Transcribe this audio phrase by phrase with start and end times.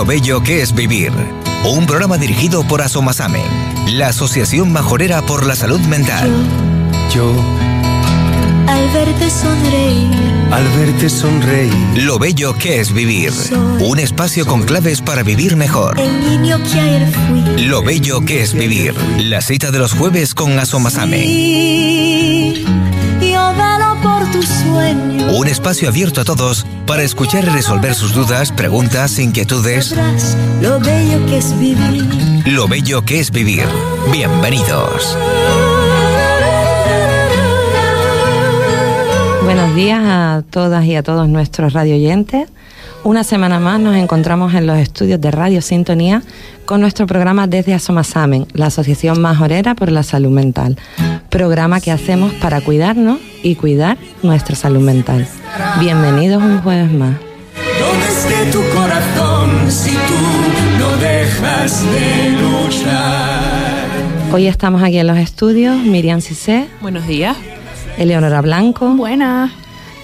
[0.00, 1.12] Lo bello que es vivir.
[1.62, 3.42] Un programa dirigido por Asomasame,
[3.86, 6.32] la Asociación Majorera por la Salud Mental.
[7.14, 7.34] Yo,
[8.66, 10.16] al verte sonreír,
[10.50, 13.30] al verte sonreír, Lo bello que es vivir.
[13.80, 16.00] Un espacio con claves para vivir mejor.
[16.00, 17.66] el niño que ayer fui.
[17.66, 18.94] Lo bello que es vivir.
[19.18, 21.22] La cita de los jueves con Asomasame.
[21.26, 22.64] Y
[23.50, 25.32] yo velo por tus sueños.
[25.36, 29.94] Un espacio abierto a todos para escuchar y resolver sus dudas, preguntas, inquietudes.
[30.60, 32.06] Lo bello que es vivir.
[32.46, 33.64] Lo bello que es vivir.
[34.12, 35.16] Bienvenidos.
[39.44, 42.48] Buenos días a todas y a todos nuestros radio oyentes.
[43.02, 46.22] Una semana más nos encontramos en los estudios de Radio Sintonía
[46.66, 50.76] con nuestro programa desde Asomasamen, la Asociación Majorera por la Salud Mental.
[51.30, 55.26] Programa que hacemos para cuidarnos y cuidar nuestra salud mental.
[55.80, 57.16] Bienvenidos un jueves más.
[57.80, 63.88] ¿dónde esté tu corazón si tú no dejas de luchar?
[64.32, 67.36] Hoy estamos aquí en los estudios Miriam Cissé, Buenos días.
[67.96, 69.50] Eleonora Blanco, Buenas.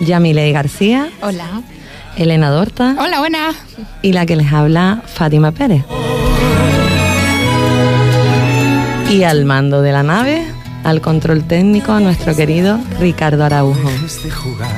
[0.01, 1.63] Yamile García, Hola.
[2.17, 3.55] Elena Dorta Hola, buenas.
[4.03, 5.85] y la que les habla Fátima Pérez.
[9.11, 10.43] Y al mando de la nave,
[10.83, 13.89] al control técnico, nuestro querido Ricardo Araujo.
[13.89, 14.71] Dejes de jugar,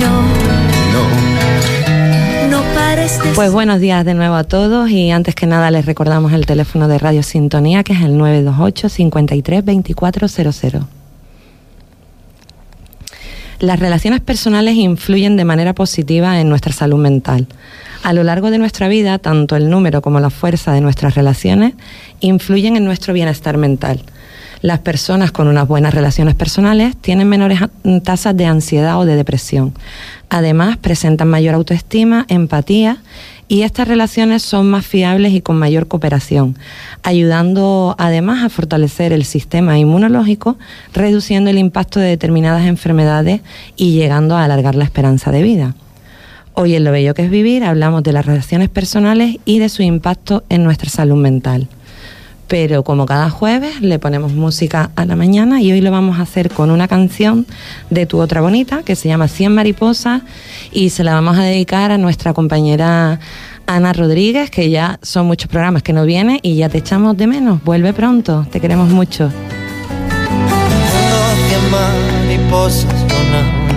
[0.00, 0.22] No,
[2.50, 5.70] no, no pares de Pues buenos días de nuevo a todos y antes que nada
[5.70, 10.82] les recordamos el teléfono de Radio Sintonía que es el 928 53 2400.
[13.62, 17.46] Las relaciones personales influyen de manera positiva en nuestra salud mental.
[18.02, 21.74] A lo largo de nuestra vida, tanto el número como la fuerza de nuestras relaciones
[22.18, 24.02] influyen en nuestro bienestar mental.
[24.62, 27.60] Las personas con unas buenas relaciones personales tienen menores
[28.02, 29.74] tasas de ansiedad o de depresión.
[30.28, 32.96] Además, presentan mayor autoestima, empatía
[33.52, 36.56] y estas relaciones son más fiables y con mayor cooperación,
[37.02, 40.56] ayudando además a fortalecer el sistema inmunológico,
[40.94, 43.42] reduciendo el impacto de determinadas enfermedades
[43.76, 45.74] y llegando a alargar la esperanza de vida.
[46.54, 49.82] Hoy en Lo Bello que es Vivir hablamos de las relaciones personales y de su
[49.82, 51.68] impacto en nuestra salud mental.
[52.48, 56.22] Pero como cada jueves le ponemos música a la mañana y hoy lo vamos a
[56.22, 57.46] hacer con una canción
[57.90, 60.22] de Tu Otra Bonita que se llama Cien Mariposas
[60.70, 63.20] y se la vamos a dedicar a nuestra compañera
[63.66, 67.26] Ana Rodríguez, que ya son muchos programas que no viene y ya te echamos de
[67.26, 67.62] menos.
[67.64, 69.30] Vuelve pronto, te queremos mucho.
[71.70, 72.92] Mariposas,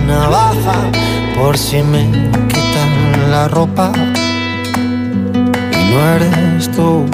[0.04, 0.86] una
[1.36, 2.04] por si me
[2.48, 3.92] quitan la ropa
[5.90, 7.06] no eres tú.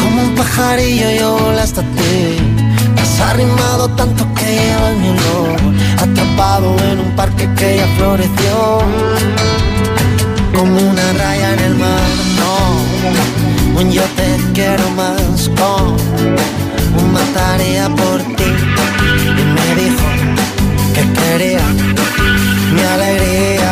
[0.00, 2.38] Como un pajarillo yo volaste a ti,
[3.00, 5.60] has arrimado tanto que lleva mi olor,
[6.04, 8.80] atrapado en un parque que ya floreció,
[10.54, 12.10] como una raya en el mar,
[12.40, 15.96] no, un yo te quiero más, como
[16.98, 18.50] un mataría por ti,
[19.40, 20.06] y me dijo
[20.94, 21.64] que quería
[22.74, 23.69] mi alegría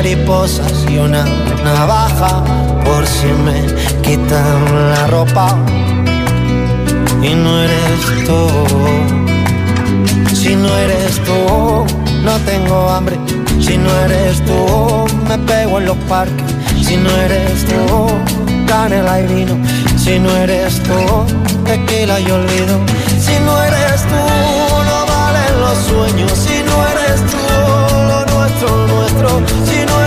[0.00, 1.26] mariposas y una
[1.62, 2.42] navaja
[2.86, 3.60] por si me
[4.00, 5.58] quitan la ropa
[7.22, 8.40] y no eres tú.
[10.34, 11.84] Si no eres tú,
[12.24, 13.18] no tengo hambre.
[13.60, 16.50] Si no eres tú, me pego en los parques.
[16.82, 18.06] Si no eres tú,
[18.66, 19.54] canela y vino.
[19.98, 21.00] Si no eres tú,
[21.66, 22.74] tequila y olvido.
[23.20, 24.22] Si no eres tú,
[24.88, 26.32] no valen los sueños.
[26.32, 27.39] Si no eres tú,
[29.22, 29.99] nuestro.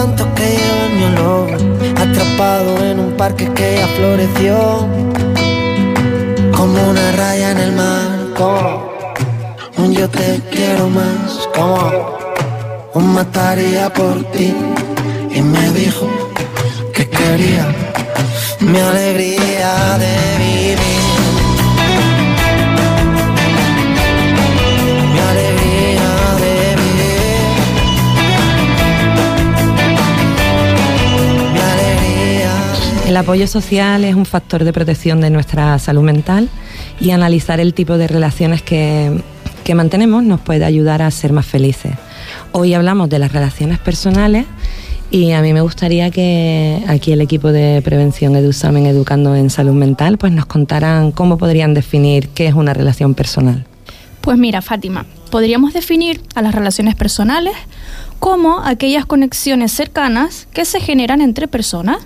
[0.00, 1.50] Arrimado tanto que lleva mi olor
[1.96, 4.88] Atrapado en un parque que ya floreció.
[6.56, 8.08] Como una raya en el mar.
[8.36, 8.90] Como
[9.76, 11.48] un yo te quiero más.
[11.54, 12.16] Como
[12.94, 14.54] un mataría por ti.
[15.30, 16.08] Y me dijo
[16.94, 17.66] que quería
[18.60, 20.49] Mi alegría de vivir
[33.16, 36.48] apoyo social es un factor de protección de nuestra salud mental
[37.00, 39.22] y analizar el tipo de relaciones que,
[39.64, 41.92] que mantenemos nos puede ayudar a ser más felices.
[42.52, 44.46] Hoy hablamos de las relaciones personales
[45.10, 49.74] y a mí me gustaría que aquí el equipo de prevención EduSamen Educando en Salud
[49.74, 53.66] Mental pues nos contaran cómo podrían definir qué es una relación personal.
[54.20, 57.54] Pues mira, Fátima, podríamos definir a las relaciones personales
[58.18, 61.98] como aquellas conexiones cercanas que se generan entre personas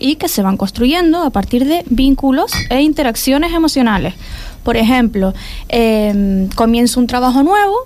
[0.00, 4.14] y que se van construyendo a partir de vínculos e interacciones emocionales.
[4.64, 5.34] Por ejemplo,
[5.68, 7.76] eh, comienzo un trabajo nuevo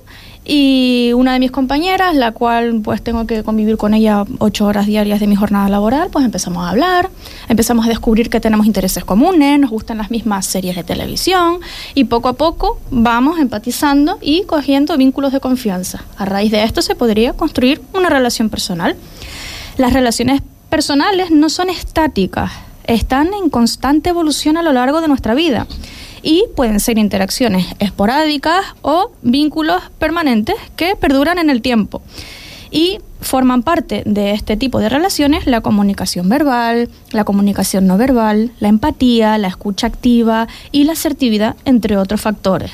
[0.47, 4.87] y una de mis compañeras, la cual pues tengo que convivir con ella ocho horas
[4.87, 7.09] diarias de mi jornada laboral, pues empezamos a hablar,
[7.49, 11.61] empezamos a descubrir que tenemos intereses comunes, nos gustan las mismas series de televisión
[11.95, 16.05] y poco a poco vamos empatizando y cogiendo vínculos de confianza.
[16.19, 18.97] A raíz de esto se podría construir una relación personal.
[19.79, 20.43] Las relaciones
[20.75, 22.51] personales no son estáticas,
[22.89, 25.69] están en constante evolución a lo largo de nuestra vida
[26.21, 32.03] y pueden ser interacciones esporádicas o vínculos permanentes que perduran en el tiempo.
[32.73, 38.51] Y forman parte de este tipo de relaciones la comunicación verbal, la comunicación no verbal,
[38.59, 42.73] la empatía, la escucha activa y la asertividad, entre otros factores.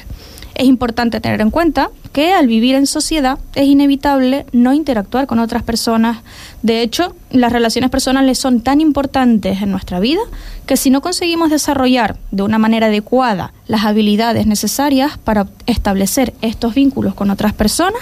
[0.55, 5.39] Es importante tener en cuenta que al vivir en sociedad es inevitable no interactuar con
[5.39, 6.19] otras personas.
[6.63, 10.21] De hecho, las relaciones personales son tan importantes en nuestra vida
[10.67, 16.75] que si no conseguimos desarrollar de una manera adecuada las habilidades necesarias para establecer estos
[16.75, 18.01] vínculos con otras personas,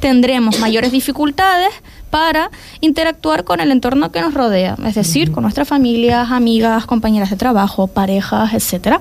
[0.00, 1.70] tendremos mayores dificultades
[2.10, 2.50] para
[2.80, 7.36] interactuar con el entorno que nos rodea, es decir, con nuestras familias, amigas, compañeras de
[7.36, 9.00] trabajo, parejas, etcétera.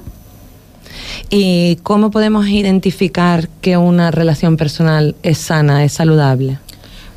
[1.30, 6.60] ¿Y cómo podemos identificar que una relación personal es sana, es saludable?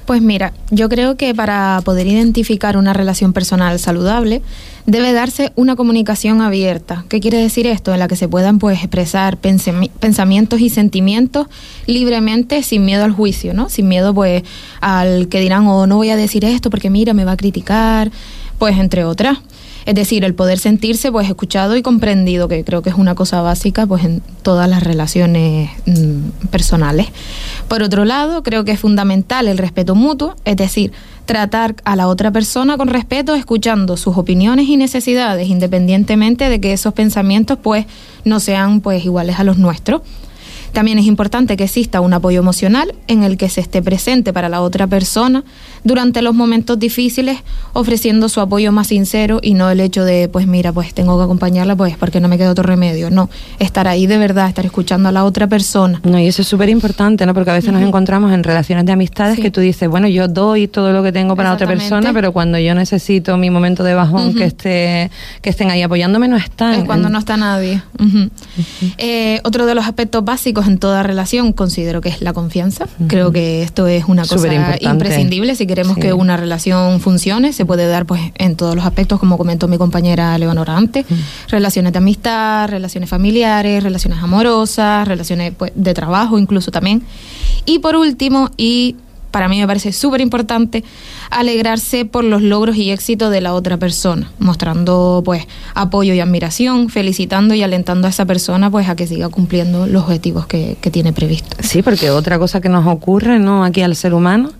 [0.06, 4.40] Pues mira, yo creo que para poder identificar una relación personal saludable
[4.87, 7.04] debe darse una comunicación abierta.
[7.08, 7.93] ¿Qué quiere decir esto?
[7.93, 11.48] En la que se puedan pues expresar pensamientos y sentimientos
[11.87, 13.69] libremente sin miedo al juicio, ¿no?
[13.69, 14.44] Sin miedo pues
[14.81, 18.12] al que dirán oh, no voy a decir esto porque mira, me va a criticar,
[18.60, 19.38] pues entre otras.
[19.87, 23.41] Es decir, el poder sentirse pues escuchado y comprendido, que creo que es una cosa
[23.41, 27.06] básica pues en todas las relaciones mm, personales.
[27.69, 30.93] Por otro lado, creo que es fundamental el respeto mutuo, es decir,
[31.25, 36.73] tratar a la otra persona con respeto, escuchando sus opiniones y necesidades, independientemente de que
[36.73, 37.87] esos pensamientos pues
[38.25, 40.03] no sean pues iguales a los nuestros.
[40.73, 44.50] También es importante que exista un apoyo emocional en el que se esté presente para
[44.50, 45.43] la otra persona
[45.87, 47.38] durante los momentos difíciles,
[47.73, 51.23] ofreciendo su apoyo más sincero y no el hecho de, pues mira, pues tengo que
[51.23, 53.09] acompañarla, pues porque no me queda otro remedio.
[53.09, 53.31] No,
[53.61, 56.00] estar ahí de verdad, estar escuchando a la otra persona.
[56.03, 57.35] No, y eso es súper importante, ¿no?
[57.35, 60.67] Porque a veces nos encontramos en relaciones de amistades que tú dices, bueno, yo doy
[60.67, 64.35] todo lo que tengo para otra persona, pero cuando yo necesito mi momento de bajón
[64.35, 65.11] que esté
[65.41, 66.81] que estén ahí apoyándome no están.
[66.81, 67.81] Es cuando no está nadie.
[68.99, 72.89] Eh, otro de los aspectos básicos en toda relación considero que es la confianza.
[73.06, 74.49] Creo que esto es una cosa
[74.81, 77.52] imprescindible si queremos que una relación funcione.
[77.52, 81.05] Se puede dar pues en todos los aspectos, como comentó mi compañera Leonora antes.
[81.48, 87.03] Relaciones de amistad, relaciones familiares, relaciones amorosas, relaciones pues, de trabajo incluso también.
[87.67, 88.96] Y por último, y
[89.31, 90.82] para mí me parece súper importante
[91.29, 96.89] alegrarse por los logros y éxitos de la otra persona, mostrando pues apoyo y admiración,
[96.89, 101.12] felicitando y alentando a esa persona pues a que siga cumpliendo los objetivos que, tiene
[101.12, 101.55] previsto.
[101.60, 103.62] Sí, porque otra cosa que nos ocurre ¿no?
[103.62, 104.53] aquí al ser humano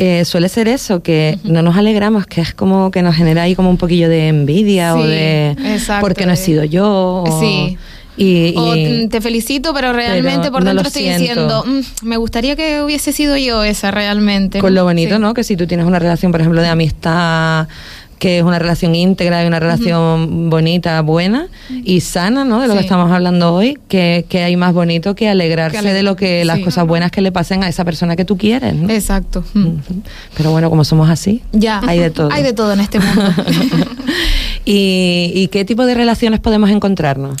[0.00, 3.56] eh, suele ser eso, que no nos alegramos, que es como que nos genera ahí
[3.56, 5.56] como un poquillo de envidia o de
[6.00, 7.24] porque no he sido yo.
[7.26, 7.76] O, sí.
[8.16, 13.12] Y, o te felicito, pero realmente por dentro estoy diciendo, mm, me gustaría que hubiese
[13.12, 14.60] sido yo esa realmente.
[14.60, 15.34] Con lo bonito, ¿no?
[15.34, 17.66] Que si tú tienes una relación, por ejemplo, de amistad
[18.18, 21.48] que es una relación íntegra y una relación bonita, buena
[21.84, 22.60] y sana, ¿no?
[22.60, 26.16] De lo que estamos hablando hoy, que, que, hay más bonito que alegrarse de lo
[26.16, 28.90] que las cosas buenas que le pasen a esa persona que tú quieres, ¿no?
[28.90, 29.44] Exacto.
[30.36, 32.28] Pero bueno, como somos así, ya hay de todo.
[32.38, 33.24] Hay de todo en este mundo.
[34.64, 37.36] ¿Y, ¿Y qué tipo de relaciones podemos encontrarnos?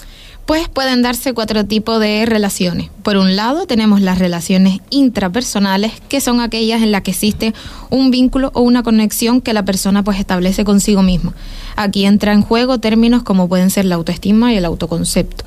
[0.48, 2.88] Pues pueden darse cuatro tipos de relaciones.
[3.02, 7.52] Por un lado, tenemos las relaciones intrapersonales, que son aquellas en las que existe
[7.90, 11.34] un vínculo o una conexión que la persona pues establece consigo misma.
[11.76, 15.44] Aquí entra en juego términos como pueden ser la autoestima y el autoconcepto.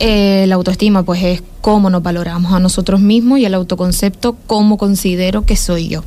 [0.00, 4.78] Eh, la autoestima pues es cómo nos valoramos a nosotros mismos y el autoconcepto cómo
[4.78, 6.02] considero que soy yo.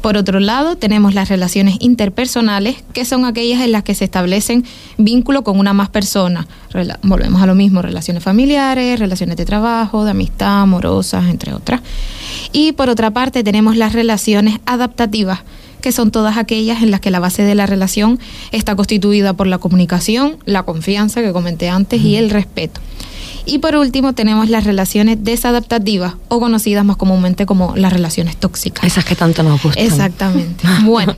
[0.00, 4.64] Por otro lado, tenemos las relaciones interpersonales, que son aquellas en las que se establecen
[4.96, 6.46] vínculos con una más persona.
[7.02, 11.80] volvemos a lo mismo, relaciones familiares, relaciones de trabajo, de amistad, amorosas, entre otras.
[12.52, 15.40] Y por otra parte, tenemos las relaciones adaptativas,
[15.80, 18.18] que son todas aquellas en las que la base de la relación
[18.52, 22.80] está constituida por la comunicación, la confianza que comenté antes y el respeto.
[23.48, 28.84] Y por último tenemos las relaciones desadaptativas o conocidas más comúnmente como las relaciones tóxicas.
[28.84, 29.84] Esas que tanto nos gustan.
[29.84, 30.66] Exactamente.
[30.84, 31.16] Bueno,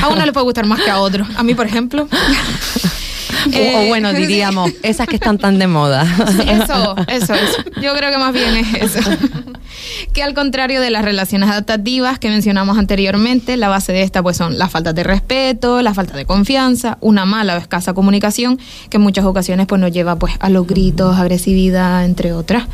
[0.00, 1.26] a uno le puede gustar más que a otro.
[1.36, 2.08] A mí, por ejemplo.
[3.46, 6.02] o, o bueno, diríamos, esas que están tan de moda.
[6.46, 7.62] Eso, eso, eso.
[7.80, 9.10] Yo creo que más bien es eso.
[10.12, 14.36] que al contrario de las relaciones adaptativas que mencionamos anteriormente, la base de esta pues
[14.36, 18.58] son la falta de respeto, la falta de confianza, una mala o escasa comunicación
[18.90, 22.64] que en muchas ocasiones pues nos lleva pues a los gritos, agresividad, entre otras.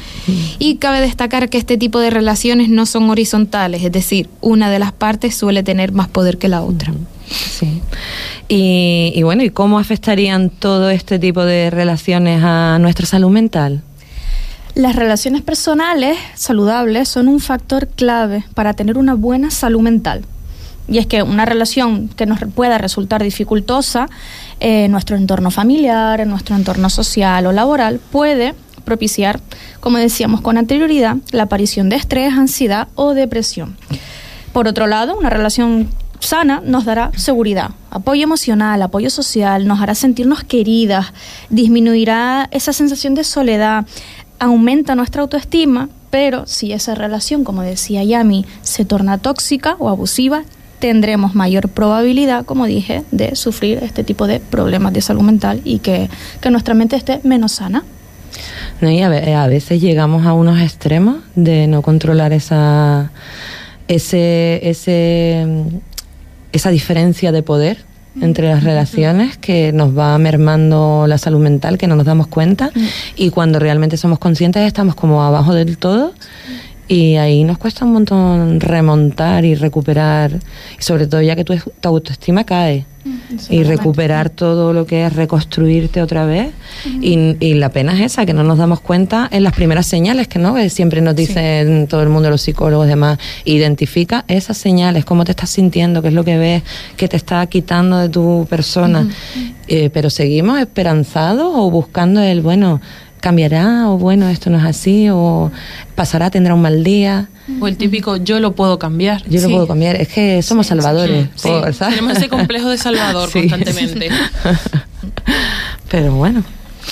[0.59, 4.79] Y cabe destacar que este tipo de relaciones no son horizontales, es decir, una de
[4.79, 6.93] las partes suele tener más poder que la otra.
[7.31, 7.83] Sí.
[8.49, 13.83] Y, bueno, ¿y cómo afectarían todo este tipo de relaciones a nuestra salud mental?
[14.75, 20.25] Las relaciones personales saludables son un factor clave para tener una buena salud mental.
[20.87, 24.09] Y es que una relación que nos pueda resultar dificultosa
[24.61, 28.55] en nuestro entorno familiar, en nuestro entorno social o laboral, puede
[28.85, 29.41] propiciar,
[29.81, 33.77] como decíamos con anterioridad, la aparición de estrés, ansiedad o depresión.
[34.55, 39.95] Por otro lado, una relación sana nos dará seguridad, apoyo emocional, apoyo social, nos hará
[39.95, 41.13] sentirnos queridas,
[41.51, 43.87] disminuirá esa sensación de soledad,
[44.39, 50.43] aumenta nuestra autoestima, pero si esa relación, como decía Yami, se torna tóxica o abusiva,
[50.79, 55.81] tendremos mayor probabilidad, como dije, de sufrir este tipo de problemas de salud mental y
[55.81, 56.09] que,
[56.41, 57.83] que nuestra mente esté menos sana.
[58.81, 63.11] No, y a, ve- a veces llegamos a unos extremos de no controlar esa,
[63.89, 64.61] ese,
[66.53, 67.79] esa diferencia de poder
[68.21, 72.71] entre las relaciones que nos va mermando la salud mental, que no nos damos cuenta
[73.17, 76.13] y cuando realmente somos conscientes estamos como abajo del todo
[76.89, 80.33] y ahí nos cuesta un montón remontar y recuperar,
[80.79, 82.87] y sobre todo ya que tu, tu autoestima cae
[83.49, 86.51] y recuperar todo lo que es reconstruirte otra vez.
[87.01, 90.29] y, y la pena es esa, que no nos damos cuenta en las primeras señales
[90.29, 93.19] que no que siempre nos dicen todo el mundo, los psicólogos y demás.
[93.45, 96.63] Identifica esas señales, cómo te estás sintiendo, qué es lo que ves,
[96.97, 99.09] que te está quitando de tu persona.
[99.69, 102.81] Eh, pero seguimos esperanzados o buscando el, bueno,
[103.21, 105.51] cambiará, o bueno, esto no es así, o
[105.95, 107.29] pasará, tendrá un mal día.
[107.61, 109.23] O el típico yo lo puedo cambiar.
[109.29, 109.97] Yo lo puedo cambiar.
[109.97, 111.29] Es que somos salvadores.
[111.35, 111.97] Sí, por- ¿sabes?
[111.97, 113.49] tenemos ese complejo de salvador Sí.
[113.49, 114.09] constantemente.
[115.91, 116.45] Pero bueno,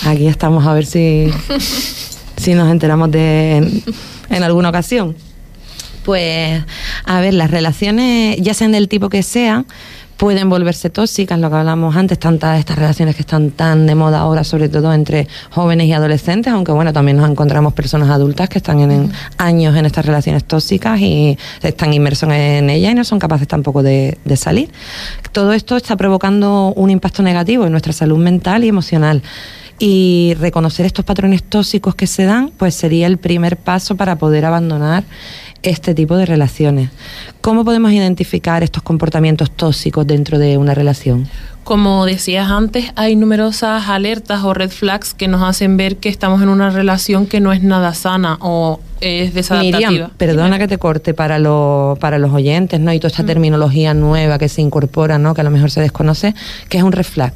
[0.05, 1.29] aquí estamos a ver si,
[2.37, 3.83] si nos enteramos de en,
[4.31, 5.15] en alguna ocasión.
[6.05, 6.63] Pues,
[7.05, 9.67] a ver, las relaciones, ya sean del tipo que sean,
[10.17, 14.21] pueden volverse tóxicas, lo que hablamos antes, tantas estas relaciones que están tan de moda
[14.21, 18.59] ahora, sobre todo entre jóvenes y adolescentes, aunque bueno, también nos encontramos personas adultas que
[18.59, 23.05] están en, en años en estas relaciones tóxicas y están inmersos en ellas y no
[23.05, 24.71] son capaces tampoco de, de salir.
[25.33, 29.23] Todo esto está provocando un impacto negativo en nuestra salud mental y emocional.
[29.79, 34.47] Y reconocer estos patrones tóxicos que se dan, pues sería el primer paso para poder
[34.47, 35.05] abandonar
[35.63, 36.91] este tipo de relaciones.
[37.41, 41.29] ¿Cómo podemos identificar estos comportamientos tóxicos dentro de una relación?
[41.65, 46.41] Como decías antes, hay numerosas alertas o red flags que nos hacen ver que estamos
[46.41, 49.91] en una relación que no es nada sana o es desadaptativa.
[49.91, 52.93] Miriam, perdona que te corte para, los para los oyentes, ¿no?
[52.93, 55.35] Y toda esta terminología nueva que se incorpora, ¿no?
[55.35, 56.35] Que a lo mejor se desconoce,
[56.69, 57.35] que es un red flag.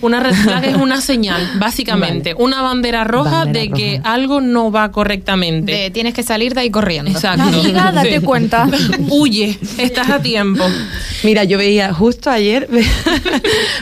[0.00, 4.12] Una red flag es una señal, básicamente, una bandera roja Bandera de que roja.
[4.14, 5.72] algo no va correctamente.
[5.72, 7.10] De, tienes que salir de ahí corriendo.
[7.10, 7.42] Exacto.
[7.60, 8.24] Amiga, date Sí.
[8.24, 8.68] cuenta.
[9.08, 10.64] Huye, estás a tiempo.
[11.22, 12.84] Mira, yo veía, justo ayer ve-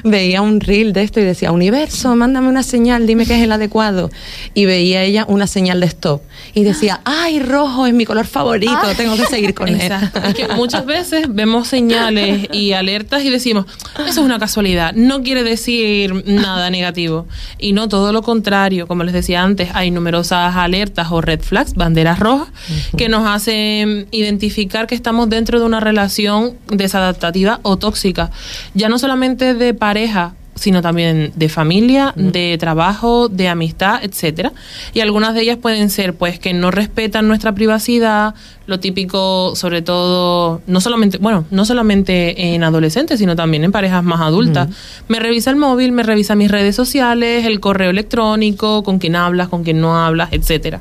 [0.04, 3.52] veía un reel de esto y decía, universo, mándame una señal, dime que es el
[3.52, 4.10] adecuado.
[4.54, 6.22] Y veía ella una señal de stop.
[6.54, 9.80] Y decía, ay, rojo es mi color favorito, tengo que seguir con él.
[9.80, 10.20] Exacto.
[10.22, 13.66] Es que muchas veces vemos señales y alertas y decimos,
[13.98, 15.79] eso es una casualidad, no quiere decir
[16.26, 17.26] nada negativo.
[17.58, 18.86] Y no, todo lo contrario.
[18.86, 22.48] Como les decía antes, hay numerosas alertas o red flags, banderas rojas,
[22.96, 28.30] que nos hacen identificar que estamos dentro de una relación desadaptativa o tóxica.
[28.74, 34.52] Ya no solamente de pareja, sino también de familia, de trabajo, de amistad, etcétera.
[34.92, 38.34] Y algunas de ellas pueden ser pues que no respetan nuestra privacidad,
[38.66, 44.04] lo típico, sobre todo, no solamente, bueno, no solamente en adolescentes, sino también en parejas
[44.04, 44.68] más adultas.
[45.08, 49.48] Me revisa el móvil, me revisa mis redes sociales, el correo electrónico, con quién hablas,
[49.48, 50.80] con quién no hablas, etcétera.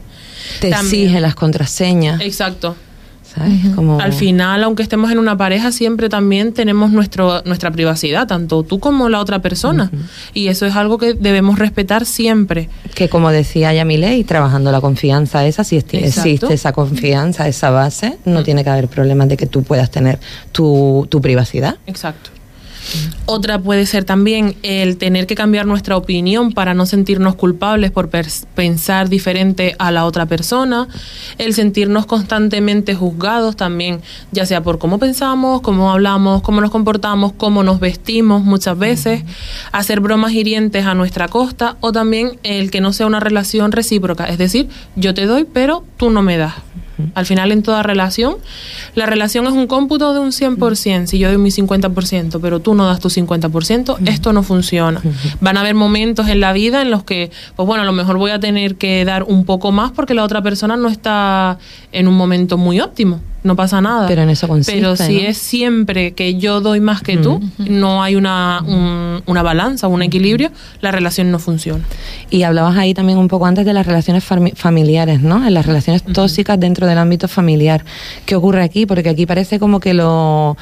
[0.59, 2.19] Te También- exige las contraseñas.
[2.21, 2.75] Exacto.
[3.33, 3.75] ¿Sabes?
[3.75, 3.99] Como...
[3.99, 8.79] Al final, aunque estemos en una pareja, siempre también tenemos nuestro, nuestra privacidad, tanto tú
[8.79, 9.91] como la otra persona.
[10.33, 12.69] Y eso es algo que debemos respetar siempre.
[12.95, 15.97] Que como decía Yamilei, trabajando la confianza esa, si Exacto.
[15.97, 20.19] existe esa confianza, esa base, no tiene que haber problemas de que tú puedas tener
[20.51, 21.77] tu, tu privacidad.
[21.87, 22.31] Exacto.
[23.25, 28.09] Otra puede ser también el tener que cambiar nuestra opinión para no sentirnos culpables por
[28.09, 30.87] pensar diferente a la otra persona,
[31.37, 37.33] el sentirnos constantemente juzgados también, ya sea por cómo pensamos, cómo hablamos, cómo nos comportamos,
[37.33, 39.23] cómo nos vestimos muchas veces,
[39.71, 44.25] hacer bromas hirientes a nuestra costa o también el que no sea una relación recíproca,
[44.25, 46.55] es decir, yo te doy pero tú no me das.
[47.15, 48.35] Al final, en toda relación,
[48.95, 51.07] la relación es un cómputo de un 100%.
[51.07, 55.01] Si yo doy mi 50%, pero tú no das tu 50%, esto no funciona.
[55.41, 58.17] Van a haber momentos en la vida en los que, pues bueno, a lo mejor
[58.17, 61.57] voy a tener que dar un poco más porque la otra persona no está
[61.91, 63.21] en un momento muy óptimo.
[63.41, 64.05] No pasa nada.
[64.07, 65.27] Pero en eso consiste, Pero si ¿no?
[65.29, 70.01] es siempre que yo doy más que tú, no hay una, un- una balanza, un
[70.01, 71.83] equilibrio, la relación no funciona.
[72.29, 75.45] Y hablabas ahí también un poco antes de las relaciones fami- familiares, ¿no?
[75.47, 77.85] En las relaciones tóxicas dentro del ámbito familiar.
[78.25, 78.85] ¿Qué ocurre aquí?
[78.85, 80.57] Porque aquí parece como que lo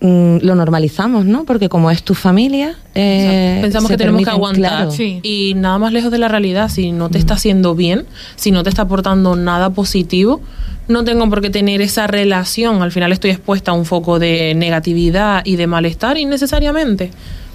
[0.00, 1.44] mm, lo normalizamos, ¿no?
[1.44, 4.70] Porque como es tu familia, eh, Pensamos que tenemos que aguantar.
[4.70, 4.90] claro.
[4.90, 5.20] Sí.
[5.22, 8.62] Y nada más lejos de la realidad, si no te está haciendo bien, si no
[8.62, 10.40] te está aportando nada positivo,
[10.88, 12.82] no tengo por qué tener esa relación.
[12.82, 17.10] Al final estoy expuesta a un foco de negatividad y de malestar innecesariamente.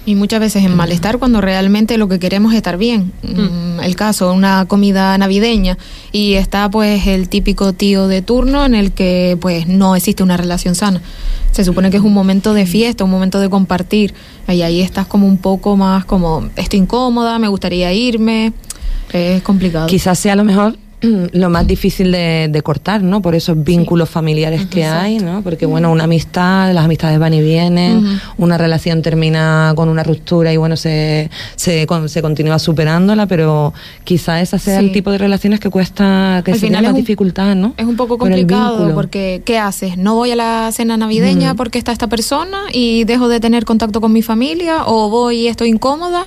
[0.06, 3.12] Y muchas veces en malestar cuando realmente lo que queremos es estar bien.
[3.22, 5.78] Mm, El caso, una comida navideña
[6.12, 10.36] y está pues el típico tío de turno en el que pues no existe una
[10.36, 11.00] relación sana.
[11.52, 14.12] Se supone que es un momento de fiesta, un momento de compartir.
[14.48, 18.52] Y ahí estás como un poco más como, estoy incómoda, me gustaría irme.
[19.12, 19.86] Es complicado.
[19.86, 20.76] Quizás sea a lo mejor
[21.32, 23.20] lo más difícil de, de cortar, ¿no?
[23.22, 25.42] Por esos vínculos familiares que hay, ¿no?
[25.42, 30.52] Porque, bueno, una amistad, las amistades van y vienen, una relación termina con una ruptura
[30.52, 33.72] y, bueno, se, se, con- se continúa superándola, pero
[34.04, 34.86] quizás esa sea Sí.
[34.86, 37.74] el tipo de relaciones que cuesta, que Al se final más es un- dificultad, ¿no?
[37.76, 39.96] Es un poco complicado porque ¿qué haces?
[39.98, 41.56] ¿No voy a la cena navideña Mm.
[41.56, 45.48] porque está esta persona y dejo de tener contacto con mi familia o voy y
[45.48, 46.26] estoy incómoda?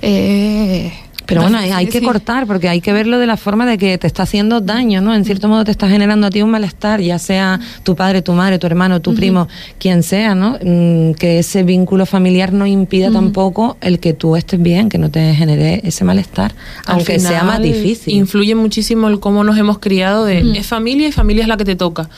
[0.00, 0.92] Eh,
[1.34, 4.06] Pero bueno, hay, que cortar porque hay que verlo de la forma de que te
[4.06, 5.14] está haciendo daño, ¿no?
[5.14, 8.32] En cierto modo te está generando a ti un malestar, ya sea tu padre, tu
[8.32, 10.58] madre, tu hermano, tu primo, quien sea, ¿no?
[10.62, 15.10] Mm, que ese vínculo familiar no impida tampoco el que tú estés bien, que no
[15.10, 16.54] te genere ese malestar,
[16.86, 18.14] Al aunque sea más difícil.
[18.14, 21.64] Influye muchísimo el cómo nos hemos criado de es familia y familia es la que
[21.64, 22.08] te toca.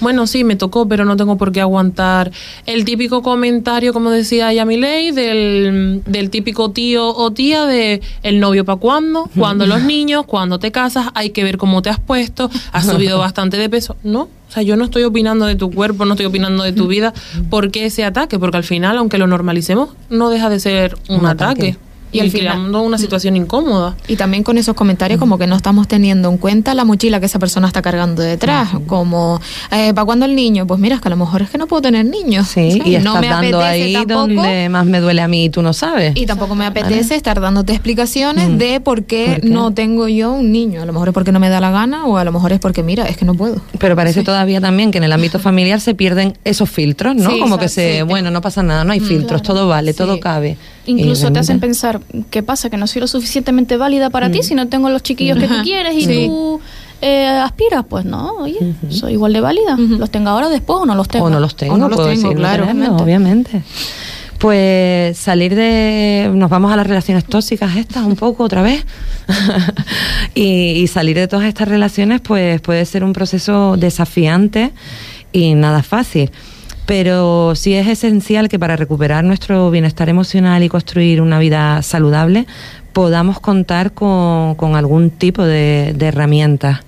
[0.00, 2.30] Bueno, sí, me tocó, pero no tengo por qué aguantar.
[2.66, 8.64] El típico comentario, como decía Yamilei, del, del típico tío o tía de el novio
[8.64, 12.50] para cuándo, cuando los niños, cuando te casas, hay que ver cómo te has puesto,
[12.72, 13.96] has subido bastante de peso.
[14.02, 16.86] No, o sea, yo no estoy opinando de tu cuerpo, no estoy opinando de tu
[16.86, 17.12] vida.
[17.50, 18.38] ¿Por qué ese ataque?
[18.38, 21.70] Porque al final, aunque lo normalicemos, no deja de ser un, Un ataque.
[21.70, 21.87] ataque.
[22.10, 23.94] Y, Y al final- creando una situación incómoda.
[24.08, 27.26] Y también con esos comentarios como que no estamos teniendo en cuenta la mochila que
[27.26, 29.40] esa persona está cargando detrás, como
[29.70, 30.66] eh, ¿para cuándo el niño?
[30.66, 32.48] Pues mira, es que a lo mejor es que no puedo tener niños.
[32.48, 32.86] Sí, ¿sabes?
[32.86, 35.60] y estás no me dando ahí tampoco, donde más me duele a mí y tú
[35.62, 36.12] no sabes.
[36.16, 39.48] y tampoco me apetece estar dándote explicaciones de por qué, ¿Por qué?
[39.48, 40.82] no tengo yo un niño.
[40.82, 42.58] A lo mejor es porque no me da la gana o a lo mejor es
[42.60, 43.60] porque mira, es que no puedo.
[43.78, 47.30] Pero parece todavía también que en el ámbito familiar se pierden esos filtros, ¿no?
[47.30, 48.02] Sí, Como que se, sí.
[48.02, 50.56] bueno, no pasa nada, no hay filtros, todo vale, todo cabe.
[50.86, 51.66] Y Incluso te hacen realmente-
[52.30, 52.70] ¿qué pasa?
[52.70, 55.54] Que no soy lo suficientemente válida para ti si no tengo los chiquillos que tú
[55.62, 56.26] quieres y Sí.
[56.26, 56.60] tú
[57.00, 57.84] eh, aspiras.
[57.88, 59.76] Pues no, oye, soy igual de válida.
[59.76, 61.26] ¿Los tengo ahora después o no los tengo?
[61.26, 63.62] O no los tengo, O no los puedo tengo, decir, claro, tenerlos, obviamente.
[64.38, 66.30] Pues salir de.
[66.32, 68.84] Nos vamos a las relaciones tóxicas estas un poco otra vez.
[70.34, 70.42] y,
[70.82, 74.72] y salir de todas estas relaciones, pues puede ser un proceso desafiante
[75.32, 76.30] y nada fácil.
[76.88, 82.46] Pero sí es esencial que para recuperar nuestro bienestar emocional y construir una vida saludable
[82.94, 86.80] podamos contar con, con algún tipo de, de herramientas.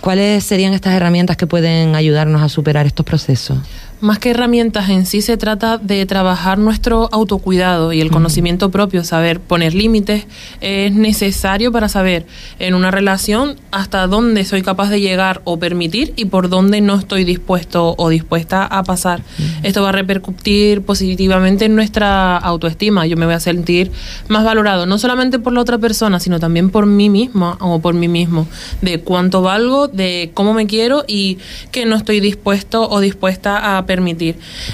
[0.00, 3.58] ¿Cuáles serían estas herramientas que pueden ayudarnos a superar estos procesos?
[4.04, 9.02] Más que herramientas en sí se trata de trabajar nuestro autocuidado y el conocimiento propio,
[9.02, 10.26] saber poner límites
[10.60, 12.26] es necesario para saber
[12.58, 16.96] en una relación hasta dónde soy capaz de llegar o permitir y por dónde no
[16.96, 19.22] estoy dispuesto o dispuesta a pasar.
[19.62, 23.06] Esto va a repercutir positivamente en nuestra autoestima.
[23.06, 23.90] Yo me voy a sentir
[24.28, 27.94] más valorado, no solamente por la otra persona, sino también por mí misma o por
[27.94, 28.46] mí mismo,
[28.82, 31.38] de cuánto valgo, de cómo me quiero y
[31.72, 33.93] que no estoy dispuesto o dispuesta a permitir.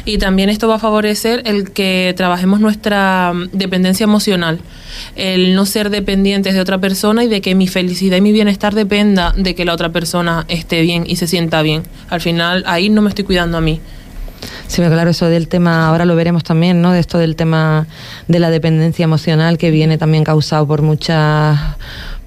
[0.05, 4.61] Y también esto va a favorecer el que trabajemos nuestra mm, dependencia emocional,
[5.17, 8.75] el no ser dependientes de otra persona y de que mi felicidad y mi bienestar
[8.75, 11.83] dependa de que la otra persona esté bien y se sienta bien.
[12.09, 13.81] Al final ahí no me estoy cuidando a mí.
[14.67, 16.93] Sí, claro, eso del tema, ahora lo veremos también, ¿no?
[16.93, 17.87] De esto del tema
[18.29, 21.59] de la dependencia emocional que viene también causado por muchas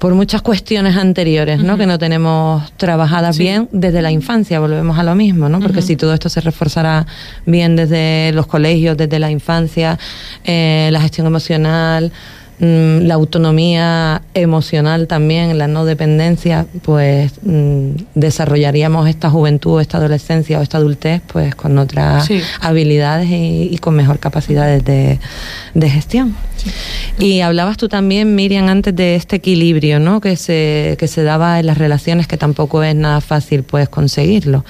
[0.04, 1.78] por muchas cuestiones anteriores, ¿no?
[1.78, 5.62] Que no tenemos trabajadas bien desde la infancia, volvemos a lo mismo, ¿no?
[5.62, 7.08] Porque si todo esto se reforzará
[7.46, 9.98] bien desde los colegios, desde la infancia,
[10.44, 12.12] eh, la gestión emocional,
[12.64, 20.60] mm, la autonomía emocional también, la no dependencia, pues mm, desarrollaríamos esta juventud, esta adolescencia
[20.60, 22.40] o esta adultez pues con otras Sí.
[22.62, 25.20] habilidades y, y con mejor capacidades de,
[25.74, 26.36] de gestión.
[27.20, 30.22] Y hablabas tú también, Miriam, antes de este equilibrio ¿no?
[30.22, 34.64] que, se, que se daba en las relaciones, que tampoco es nada fácil pues conseguirlo.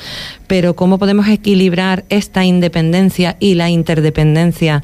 [0.47, 4.81] Pero ¿cómo podemos equilibrar esta independencia y la interdependencia?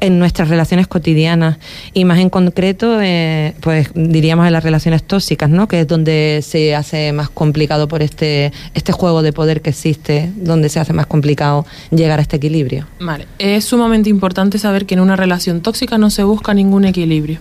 [0.00, 1.58] En nuestras relaciones cotidianas
[1.92, 5.68] y más en concreto, eh, pues diríamos en las relaciones tóxicas, ¿no?
[5.68, 10.30] Que es donde se hace más complicado por este este juego de poder que existe,
[10.36, 12.86] donde se hace más complicado llegar a este equilibrio.
[13.00, 17.40] Vale, es sumamente importante saber que en una relación tóxica no se busca ningún equilibrio.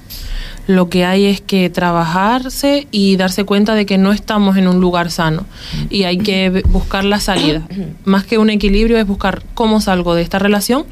[0.67, 4.79] Lo que hay es que trabajarse y darse cuenta de que no estamos en un
[4.79, 5.45] lugar sano
[5.89, 7.61] y hay que buscar la salida.
[8.03, 10.85] Más que un equilibrio es buscar cómo salgo de esta relación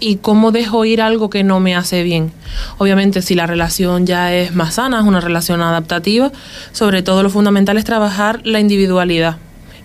[0.00, 2.32] y cómo dejo ir algo que no me hace bien.
[2.78, 6.32] Obviamente si la relación ya es más sana, es una relación adaptativa,
[6.72, 9.36] sobre todo lo fundamental es trabajar la individualidad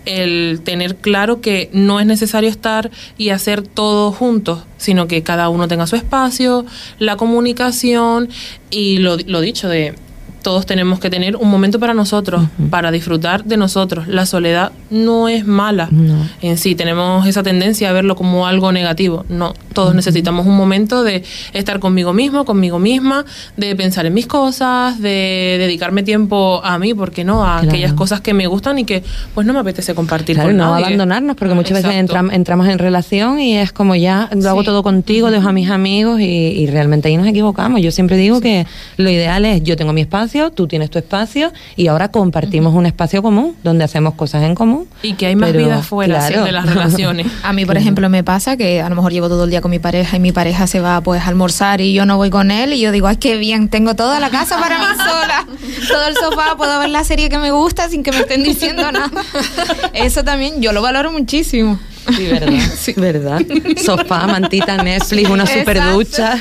[0.06, 5.50] el tener claro que no es necesario estar y hacer todo juntos, sino que cada
[5.50, 6.66] uno tenga su espacio,
[7.00, 8.30] la comunicación
[8.70, 9.96] y lo, lo dicho de
[10.44, 14.08] todos tenemos que tener un momento para nosotros, para disfrutar de nosotros.
[14.08, 16.30] La soledad no es mala No.
[16.42, 19.26] en sí, tenemos esa tendencia a verlo como algo negativo.
[19.30, 23.26] No, todos necesitamos un momento de estar conmigo mismo, conmigo misma,
[23.58, 27.70] de pensar en mis cosas, de dedicarme tiempo a mí, porque no, a Claro.
[27.70, 29.02] aquellas cosas que me gustan y que
[29.34, 30.86] pues no me apetece compartir Claro, con no nadie.
[30.86, 34.84] abandonarnos, porque muchas veces entram- entramos en relación y es como ya lo hago todo
[34.84, 37.82] contigo, dejo a mis amigos y, y realmente ahí nos equivocamos.
[37.82, 38.66] Yo siempre digo que
[38.98, 42.86] lo ideal es yo tengo mi espacio, tú tienes tu espacio y ahora compartimos un
[42.86, 44.88] espacio común donde hacemos cosas en común.
[45.02, 47.28] Y que hay más Pero, vida fuera sí, de las relaciones.
[47.44, 49.72] A mí, por ejemplo, me pasa que a lo mejor llevo todo el día con
[49.72, 52.52] mi pareja y mi pareja se va pues a almorzar y yo no voy con
[52.52, 55.46] él y yo digo, ay, qué bien, tengo toda la casa para mí sola,
[55.88, 58.92] todo el sofá, puedo ver la serie que me gusta sin que me estén diciendo
[58.92, 59.12] nada.
[59.94, 61.80] Eso también yo lo valoro muchísimo.
[62.16, 62.54] Sí, verdad.
[62.98, 63.42] ¿Verdad?
[63.78, 66.38] Sofá, mantita, Netflix, una super ducha.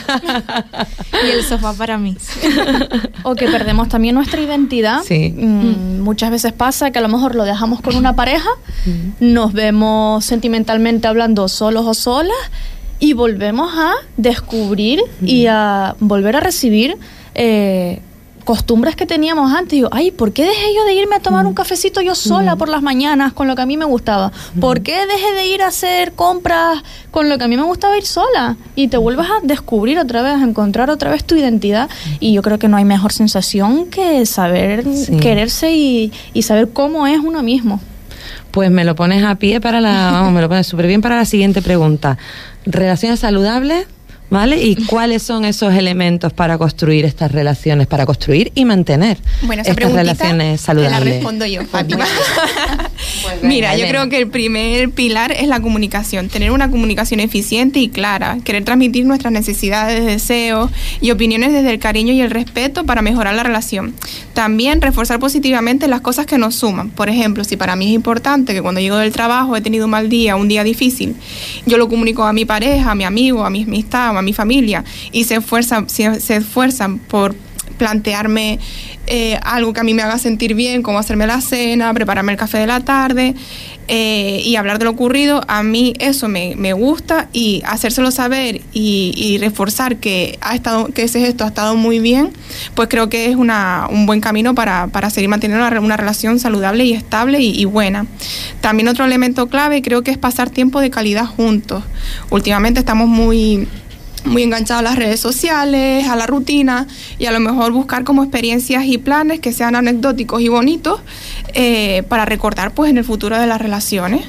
[1.24, 2.16] Y el sofá para mí.
[3.22, 5.02] O que perdemos también nuestra identidad.
[5.06, 5.34] Sí.
[5.36, 8.48] Mm, Muchas veces pasa que a lo mejor lo dejamos con una pareja,
[9.20, 12.36] nos vemos sentimentalmente hablando solos o solas
[12.98, 16.96] y volvemos a descubrir y a volver a recibir
[17.34, 18.00] eh,
[18.44, 19.70] costumbres que teníamos antes.
[19.72, 22.68] Digo, ay, ¿por qué dejé yo de irme a tomar un cafecito yo sola por
[22.68, 24.32] las mañanas con lo que a mí me gustaba?
[24.60, 27.96] ¿Por qué dejé de ir a hacer compras con lo que a mí me gustaba
[27.96, 28.56] ir sola?
[28.74, 31.88] Y te vuelves a descubrir otra vez, a encontrar otra vez tu identidad.
[32.20, 35.16] Y yo creo que no hay mejor sensación que saber Sí.
[35.18, 37.80] quererse y, y saber cómo es uno mismo.
[38.50, 41.16] Pues me lo pones a pie para la, vamos, me lo pones súper bien para
[41.16, 42.18] la siguiente pregunta.
[42.66, 43.86] Relaciones saludables,
[44.32, 44.62] ¿vale?
[44.62, 49.72] ¿Y cuáles son esos elementos para construir estas relaciones, para construir y mantener Bueno, esa
[49.72, 50.98] estas relaciones saludables?
[50.98, 52.06] la respondo yo, Fátima.
[53.22, 57.78] Pues Mira, yo creo que el primer pilar es la comunicación, tener una comunicación eficiente
[57.78, 60.70] y clara, querer transmitir nuestras necesidades, deseos
[61.02, 63.94] y opiniones desde el cariño y el respeto para mejorar la relación.
[64.32, 66.88] También reforzar positivamente las cosas que nos suman.
[66.88, 69.90] Por ejemplo, si para mí es importante que cuando llego del trabajo he tenido un
[69.90, 71.16] mal día, un día difícil,
[71.66, 74.84] yo lo comunico a mi pareja, a mi amigo, a mi amistad o mi familia
[75.10, 76.42] y se esfuerzan, se,
[77.08, 77.34] por
[77.78, 78.58] plantearme
[79.06, 82.38] eh, algo que a mí me haga sentir bien, como hacerme la cena, prepararme el
[82.38, 83.34] café de la tarde
[83.88, 88.60] eh, y hablar de lo ocurrido, a mí eso me, me gusta y hacérselo saber
[88.72, 92.30] y, reforzar que, ha estado, que ese gesto ha estado muy bien,
[92.74, 96.38] pues creo que es una, un buen camino para, para seguir manteniendo una, una relación
[96.38, 98.06] saludable y estable y, y buena.
[98.60, 101.82] También otro elemento clave creo que es pasar tiempo de calidad juntos.
[102.30, 103.66] Últimamente estamos muy
[104.24, 106.86] muy enganchados a las redes sociales, a la rutina
[107.18, 111.00] y a lo mejor buscar como experiencias y planes que sean anecdóticos y bonitos
[111.54, 114.24] eh, para recordar pues en el futuro de las relaciones.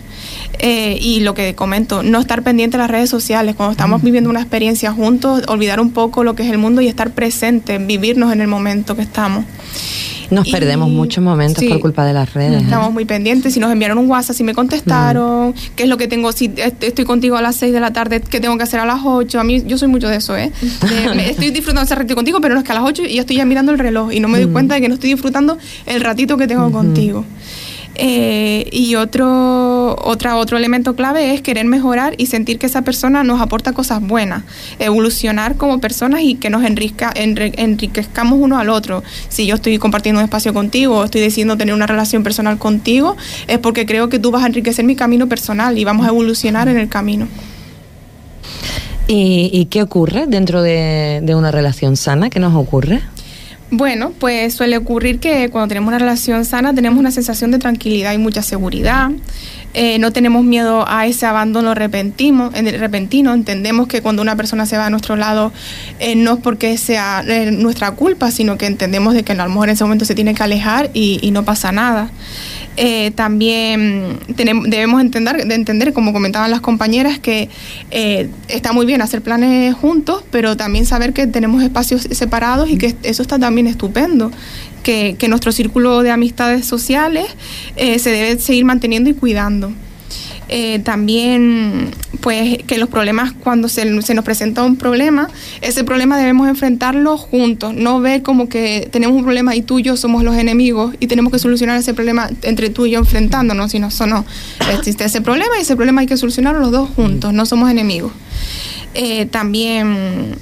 [0.60, 3.56] Eh, y lo que comento, no estar pendiente de las redes sociales.
[3.56, 6.88] Cuando estamos viviendo una experiencia juntos, olvidar un poco lo que es el mundo y
[6.88, 9.46] estar presente, vivirnos en el momento que estamos.
[10.32, 11.70] Nos Y- perdemos muchos momentos sí.
[11.70, 12.62] por culpa de las redes.
[12.62, 12.64] ¿eh?
[12.66, 13.54] Estamos muy pendientes.
[13.54, 16.84] Si nos enviaron un WhatsApp, si me contestaron, qué es lo que tengo, si est-
[16.84, 19.40] estoy contigo a las 6 de la tarde, qué tengo que hacer a las 8.
[19.40, 20.52] A mí, yo soy mucho de eso, ¿eh?
[20.62, 23.16] De- me- estoy disfrutando ese ratito contigo, pero no es que a las 8 y
[23.16, 25.12] ya estoy ya mirando el reloj y no me doy cuenta de que no estoy
[25.12, 27.26] disfrutando el ratito que tengo contigo.
[27.96, 33.24] Eh, y otro, otra, otro elemento clave es querer mejorar y sentir que esa persona
[33.24, 34.44] nos aporta cosas buenas,
[34.80, 39.04] evolucionar como personas y que nos enriquezca, enri- enriquezcamos uno al otro.
[39.30, 43.16] Si yo estoy compartiendo un espacio contigo estoy decidiendo tener una relación personal contigo,
[43.48, 46.68] es porque creo que tú vas a enriquecer mi camino personal y vamos a evolucionar
[46.70, 47.28] en el camino.
[49.08, 52.32] ¿Y, y qué ocurre dentro de, de una relación sana?
[52.32, 53.02] ¿Qué nos ocurre?
[53.76, 58.14] Bueno, pues suele ocurrir que cuando tenemos una relación sana tenemos una sensación de tranquilidad
[58.14, 59.10] y mucha seguridad.
[59.74, 63.34] Eh, no tenemos miedo a ese abandono repentino, en- repentino.
[63.34, 65.52] Entendemos que cuando una persona se va a nuestro lado
[66.00, 69.50] eh, no es porque sea eh, nuestra culpa, sino que entendemos de que a lo
[69.50, 72.12] mejor en ese momento se tiene que alejar y, y no pasa nada.
[72.76, 77.50] Eh, también tenemos, debemos entender, de entender, como comentaban las compañeras, que
[77.92, 82.78] eh, está muy bien hacer planes juntos, pero también saber que tenemos espacios separados y
[82.78, 84.32] que eso está también estupendo.
[84.84, 87.28] Que, que nuestro círculo de amistades sociales
[87.78, 89.72] eh, se debe seguir manteniendo y cuidando.
[90.50, 95.30] Eh, también, pues, que los problemas, cuando se, nos presenta un problema,
[95.62, 99.84] ese problema debemos enfrentarlo juntos, no ver como que tenemos un problema y tú y
[99.84, 103.72] yo somos los enemigos y tenemos que solucionar ese problema entre tú y yo enfrentándonos,
[103.72, 104.26] sino no.
[104.72, 108.12] Existe ese problema y ese problema hay que solucionarlo los dos juntos, no somos enemigos.
[108.96, 110.36] Eh, también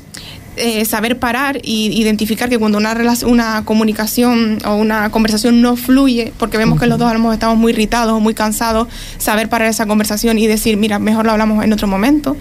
[0.62, 2.95] eh, saber parar y identificar que cuando una,
[3.26, 7.34] una comunicación o una conversación no fluye, porque vemos que los dos a lo mejor
[7.34, 11.32] estamos muy irritados o muy cansados, saber parar esa conversación y decir, mira, mejor lo
[11.32, 12.38] hablamos en otro momento.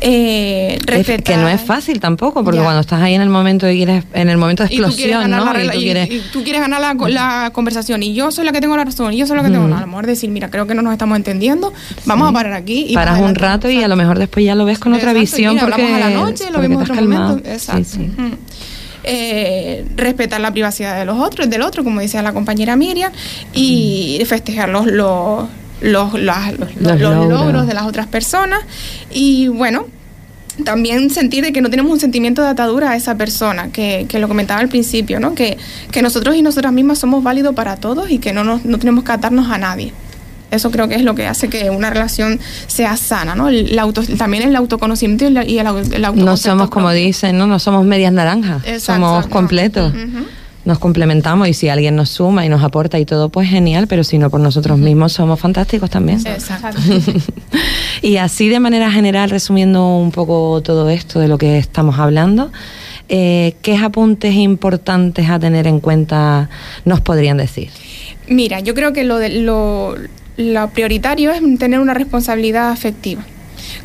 [0.00, 2.64] Eh, Es respetar- que no es fácil tampoco, porque Ya.
[2.64, 5.52] cuando estás ahí en el momento de quieres, en el momento de y explosión, ¿no?
[5.52, 8.44] la, Y tú y- quieres- y tú quieres ganar la, la conversación y yo soy
[8.44, 9.74] la que tengo la razón y yo soy la que tengo Ujú.
[9.74, 11.72] a lo mejor decir mira creo que no nos estamos entendiendo
[12.04, 14.54] vamos a parar aquí y paras para un rato y a lo mejor después ya
[14.54, 16.68] lo ves con otra Exacto, y visión mira, porque, a la noche, lo porque vemos
[16.68, 17.28] te en has otro calmado.
[17.30, 17.50] momento.
[17.50, 17.84] Exacto.
[17.84, 18.10] Sí, sí.
[18.22, 18.36] Ujú.
[19.04, 23.10] Eh, respetar la privacidad de los otros, del otro, como decía la compañera Miriam,
[23.54, 25.44] y festejar los, los,
[25.80, 27.28] los, las- los- Los logros.
[27.28, 28.60] logros de las otras personas.
[29.10, 29.86] Y bueno,
[30.64, 34.18] también sentir de que no tenemos un sentimiento de atadura a esa persona, que, que
[34.18, 35.34] lo comentaba al principio, ¿no?
[35.34, 35.56] Que,
[35.92, 39.04] que nosotros y nosotras mismas somos válidos para todos y que no, nos, no tenemos
[39.04, 39.92] que atarnos a nadie.
[40.50, 43.48] Eso creo que es lo que hace que una relación sea sana, ¿no?
[43.50, 47.46] El, auto- también el autoconocimiento y, el, el No somos, como dicen, ¿no?
[47.46, 49.92] No somos medias naranjas, somos completos.
[50.68, 54.04] Nos complementamos y si alguien nos suma y nos aporta y todo, pues genial, pero
[54.04, 56.18] si no por nosotros mismos somos fantásticos también.
[56.26, 56.78] Exacto.
[58.02, 62.52] y así de manera general, resumiendo un poco todo esto de lo que estamos hablando,
[63.08, 66.50] eh, ¿qué apuntes importantes a tener en cuenta
[66.84, 67.70] nos podrían decir?
[68.28, 69.94] Mira, yo creo que lo, de, lo,
[70.36, 73.24] lo prioritario es tener una responsabilidad afectiva.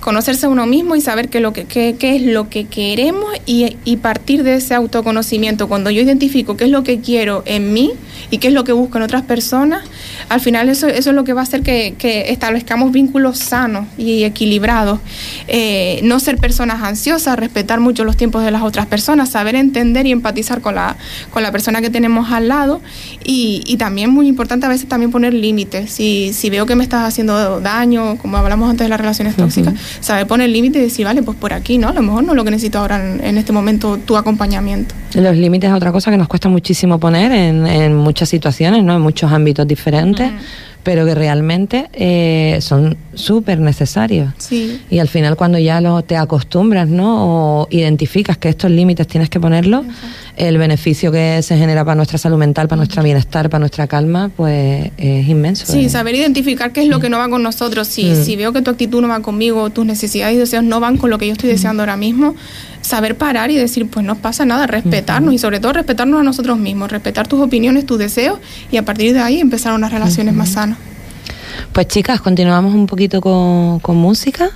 [0.03, 3.33] Conocerse a uno mismo y saber qué, lo que, qué, qué es lo que queremos
[3.45, 5.69] y, y partir de ese autoconocimiento.
[5.69, 7.93] Cuando yo identifico qué es lo que quiero en mí
[8.29, 9.83] y qué es lo que busco en otras personas,
[10.27, 13.87] al final eso, eso es lo que va a hacer que, que establezcamos vínculos sanos
[13.97, 14.99] y equilibrados.
[15.47, 20.05] Eh, no ser personas ansiosas, respetar mucho los tiempos de las otras personas, saber entender
[20.05, 20.97] y empatizar con la,
[21.31, 22.81] con la persona que tenemos al lado
[23.23, 25.91] y, y también muy importante a veces también poner límites.
[25.91, 29.73] Si, si veo que me estás haciendo daño, como hablamos antes de las relaciones tóxicas,
[29.99, 31.89] saber poner límites y decir, vale, pues por aquí, ¿no?
[31.89, 34.95] A lo mejor no es lo que necesito ahora en, en este momento tu acompañamiento.
[35.15, 38.95] Los límites es otra cosa que nos cuesta muchísimo poner en, en muchas situaciones, ¿no?
[38.95, 40.31] en muchos ámbitos diferentes,
[40.83, 44.33] pero que realmente eh, son súper necesarios.
[44.37, 44.81] Sí.
[44.89, 47.61] Y al final cuando ya lo, te acostumbras, ¿no?
[47.61, 49.85] O identificas que estos límites tienes que ponerlos,
[50.35, 54.29] el beneficio que se genera para nuestra salud mental, para nuestro bienestar, para nuestra calma,
[54.35, 55.65] pues es inmenso.
[55.71, 55.89] Sí, ¿eh?
[55.89, 57.87] saber identificar qué es lo que no va con nosotros.
[57.87, 58.15] Si, Mm.
[58.25, 61.09] si veo que tu actitud no va conmigo, tus necesidades y deseos no van con
[61.09, 62.35] lo que yo estoy deseando ahora mismo,
[62.83, 66.59] saber parar y decir, pues no pasa nada, respetarnos y sobre todo respetarnos a nosotros
[66.59, 68.39] mismos, respetar tus opiniones, tus deseos
[68.71, 70.77] y a partir de ahí empezar unas relaciones más sanas.
[71.71, 74.51] Pues chicas, continuamos un poquito con, con música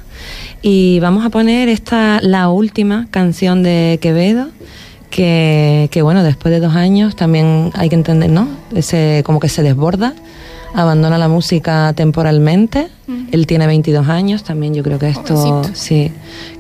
[0.61, 4.49] y vamos a poner esta, la última canción de Quevedo,
[5.09, 8.47] que, que bueno, después de dos años también hay que entender, ¿no?
[8.75, 10.13] Ese, como que se desborda
[10.73, 12.87] abandona la música temporalmente.
[13.31, 15.69] Él tiene 22 años, también yo creo que esto, Jovencito.
[15.79, 16.11] sí,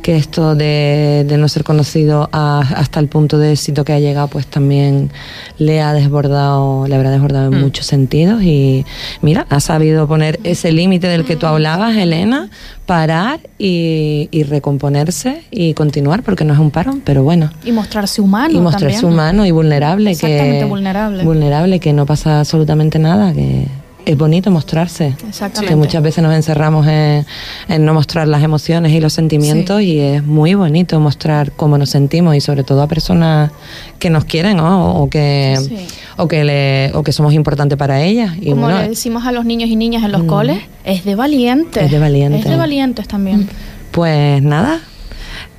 [0.01, 3.99] que esto de, de no ser conocido a- hasta el punto de éxito que ha
[3.99, 5.09] llegado, pues también
[5.57, 7.61] le ha desbordado, le habrá desbordado en Mm.
[7.63, 8.43] muchos sentidos.
[8.43, 8.85] Y
[9.21, 12.49] mira, ha sabido poner ese límite del que tú hablabas, Elena,
[12.85, 18.21] parar y, y recomponerse y continuar, porque no es un parón, pero bueno Y mostrarse
[18.21, 18.53] humano.
[18.57, 19.13] y mostrarse también.
[19.13, 21.23] humano y vulnerable Exactamente, que vulnerable.
[21.25, 23.65] vulnerable que no pasa absolutamente nada que
[24.07, 25.69] es bonito mostrarse Exactamente.
[25.69, 27.25] que muchas veces nos encerramos en,
[27.67, 31.89] en no mostrar las emociones y los sentimientos y es muy bonito mostrar cómo nos
[31.89, 33.51] sentimos y sobre todo a personas
[33.99, 34.95] que nos quieren ¿no?
[34.95, 35.87] o que Sí.
[36.15, 39.31] o que le, o que somos importantes para ellas y Como bueno, le decimos a
[39.31, 41.83] los niños y niñas en los coles, es de valientes.
[41.83, 42.45] Es de valientes.
[42.45, 43.49] Es de valientes también.
[43.91, 44.79] pues nada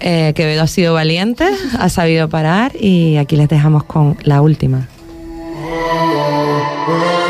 [0.00, 1.44] eh, Quevedo ha sido valiente
[1.78, 4.88] ha sabido parar y aquí les dejamos con la última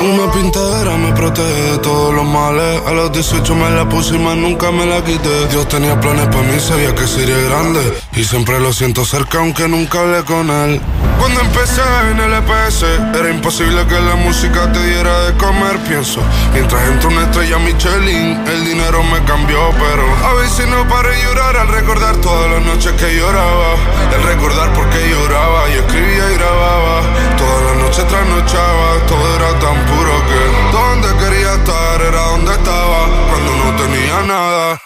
[0.00, 2.80] Una pintadera me protege de todos los males.
[2.86, 5.46] A los 18 me la puse y más nunca me la quité.
[5.48, 8.00] Dios tenía planes para mí, sabía que sería grande.
[8.14, 10.80] Y siempre lo siento cerca, aunque nunca hablé con él.
[11.18, 11.82] Cuando empecé
[12.12, 12.82] en el EPS,
[13.14, 16.22] era imposible que la música te diera de comer, pienso.
[16.54, 21.24] Mientras entró una estrella Michelin, el dinero me cambió, pero a veces no paré de
[21.24, 23.74] llorar al recordar todas las noches que lloraba.
[24.16, 27.02] El recordar por qué lloraba y escribía y grababa.
[28.00, 33.76] Noches trasnochaba, todo era tan puro que donde quería estar era donde estaba cuando no
[33.76, 34.80] tenía nada.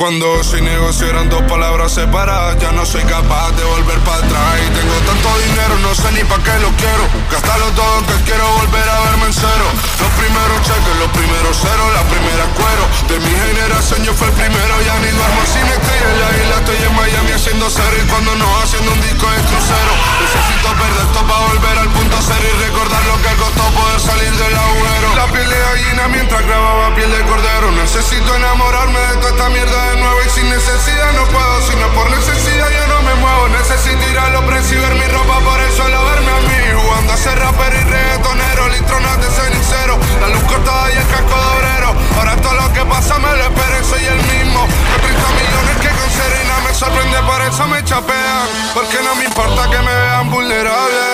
[0.00, 4.56] Cuando sin negocio eran dos palabras separadas, ya no soy capaz de volver para atrás.
[4.64, 7.04] Y tengo tanto dinero, no sé ni para qué lo quiero.
[7.28, 9.66] Gastarlo todo que quiero volver a verme en cero.
[10.00, 12.84] Los primeros cheques, los primeros ceros, la primera cuero.
[13.12, 16.30] De mi generación yo fui el primero, ya ni duermo si me estoy en la
[16.32, 17.94] isla, estoy en Miami haciendo cero.
[18.00, 19.92] Y cuando no haciendo un disco de crucero.
[20.24, 24.32] Necesito perder esto para volver al punto cero y recordar lo que costó poder salir
[24.32, 25.08] del agujero.
[25.12, 27.68] La piel de gallina mientras grababa piel de cordero.
[27.76, 31.62] Necesito enamorarme de toda esta mierda de nuevo y sin necesidad no puedo.
[31.62, 33.48] Si no es por necesidad yo no me muevo.
[33.48, 36.60] Necesito ir a los precios y ver mi ropa por el suelo, verme a mí.
[36.82, 38.68] Jugando a ser rapero y reggaetonero.
[38.68, 39.98] Litronas de cenicero.
[40.20, 41.90] La luz cortada y el casco de obrero.
[42.18, 44.60] Ahora todo lo que pasa me lo esperen, soy el mismo.
[44.66, 48.46] Los 30 millones que con Serena me sorprende, por eso me chapean.
[48.74, 51.04] Porque no me importa que me vean vulnerable.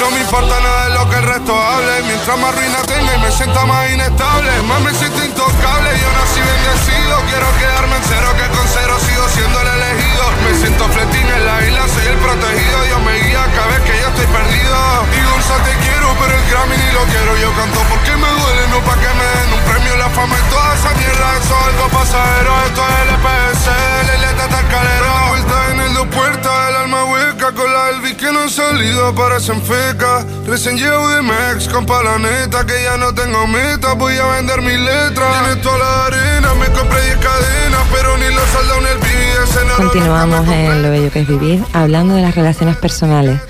[0.00, 1.65] No me importa nada de lo que el resto hable.
[2.06, 5.90] Mientras más ruina tenga y me sienta más inestable, más me siento intocable.
[5.98, 10.24] Yo nací bendecido, quiero quedarme en cero, que con cero sigo siendo el elegido.
[10.46, 12.76] Me siento fletín en la isla, soy el protegido.
[12.86, 14.78] Dios me guía cada vez que yo estoy perdido.
[15.14, 17.30] Y Gonza te quiero, pero el Grammy ni lo quiero.
[17.42, 20.44] Yo canto porque me duele, no pa' que me den un premio, la fama y
[20.50, 21.26] toda esa mierda.
[21.42, 23.66] Eso es algo pasajero, esto es el EPS,
[24.14, 25.12] el Talcalero.
[25.28, 29.14] Vuelta en el dos puertas, el alma hueca con la Elvis que no han salido,
[29.14, 30.24] parecen fecas.
[30.46, 34.60] Recién llego de Mex, compa la neta, que ya no tengo meta, voy a vender
[34.62, 35.24] mi letra.
[35.42, 39.76] Tienes toda la arena, me compré 10 cadenas, pero ni los ni el BS.
[39.76, 43.40] Continuamos en Lo Bello que es Vivir, hablando de las relaciones personales.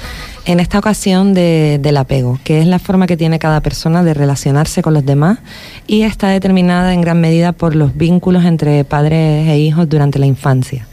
[0.44, 4.14] En esta ocasión de- del apego, que es la forma que tiene cada persona de
[4.14, 5.38] relacionarse con los demás
[5.88, 10.26] y está determinada en gran medida por los vínculos entre padres e hijos durante la
[10.26, 10.86] infancia.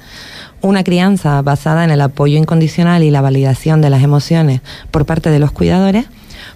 [0.61, 5.29] Una crianza basada en el apoyo incondicional y la validación de las emociones por parte
[5.29, 6.05] de los cuidadores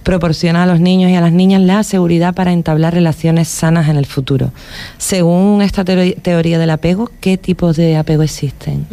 [0.08, 3.98] proporciona a los niños y a las niñas la seguridad para entablar relaciones sanas en
[3.98, 4.54] el futuro.
[4.98, 8.88] Según esta teoría del apego, ¿qué tipos de apego existen?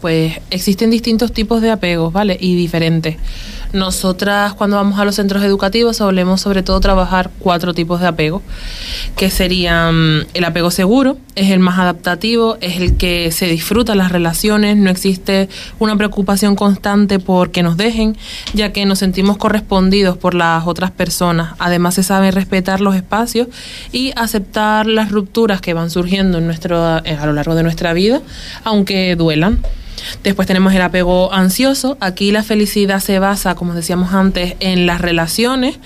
[0.00, 2.36] Pues existen distintos tipos de apegos, ¿vale?
[2.38, 3.16] Y diferentes.
[3.72, 8.42] Nosotras cuando vamos a los centros educativos solemos sobre todo trabajar cuatro tipos de apego,
[9.16, 14.10] que serían el apego seguro, es el más adaptativo, es el que se disfruta las
[14.10, 18.16] relaciones, no existe una preocupación constante por que nos dejen,
[18.54, 21.54] ya que nos sentimos correspondidos por las otras personas.
[21.58, 23.48] Además se sabe respetar los espacios
[23.92, 27.92] y aceptar las rupturas que van surgiendo en nuestro, eh, a lo largo de nuestra
[27.92, 28.20] vida,
[28.64, 29.60] aunque duelan.
[30.22, 31.96] Después tenemos el apego ansioso.
[32.00, 35.78] Aquí la felicidad se basa, como decíamos antes, en las relaciones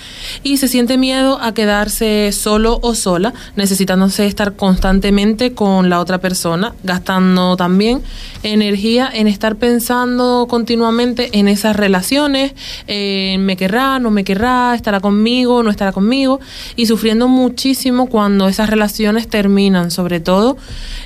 [0.43, 6.19] y se siente miedo a quedarse solo o sola, necesitándose estar constantemente con la otra
[6.19, 8.03] persona, gastando también
[8.43, 12.53] energía en estar pensando continuamente en esas relaciones,
[12.87, 16.41] me querrá, no me querrá, estará conmigo, no estará conmigo
[16.77, 20.57] y sufriendo muchísimo cuando esas relaciones terminan, sobre todo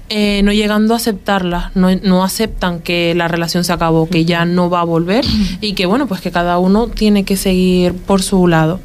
[0.08, 4.70] eh, no llegando a aceptarlas, no aceptan que la relación se acabó, que ya no
[4.70, 5.24] va a volver
[5.60, 8.80] y que bueno, pues que cada uno tiene que seguir por su lado.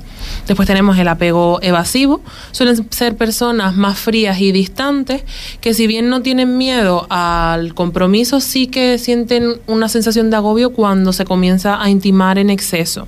[0.47, 2.21] Después tenemos el apego evasivo.
[2.53, 5.23] Suelen ser personas más frías y distantes
[5.59, 10.71] que si bien no tienen miedo al compromiso, sí que sienten una sensación de agobio
[10.71, 13.07] cuando se comienza a intimar en exceso.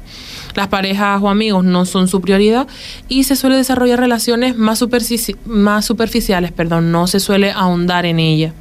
[0.56, 2.68] las parejas o amigos no son su prioridad
[3.08, 8.20] y se suele desarrollar relaciones más, superfici- más superficiales, perdón, no se suele ahondar en
[8.20, 8.54] ella.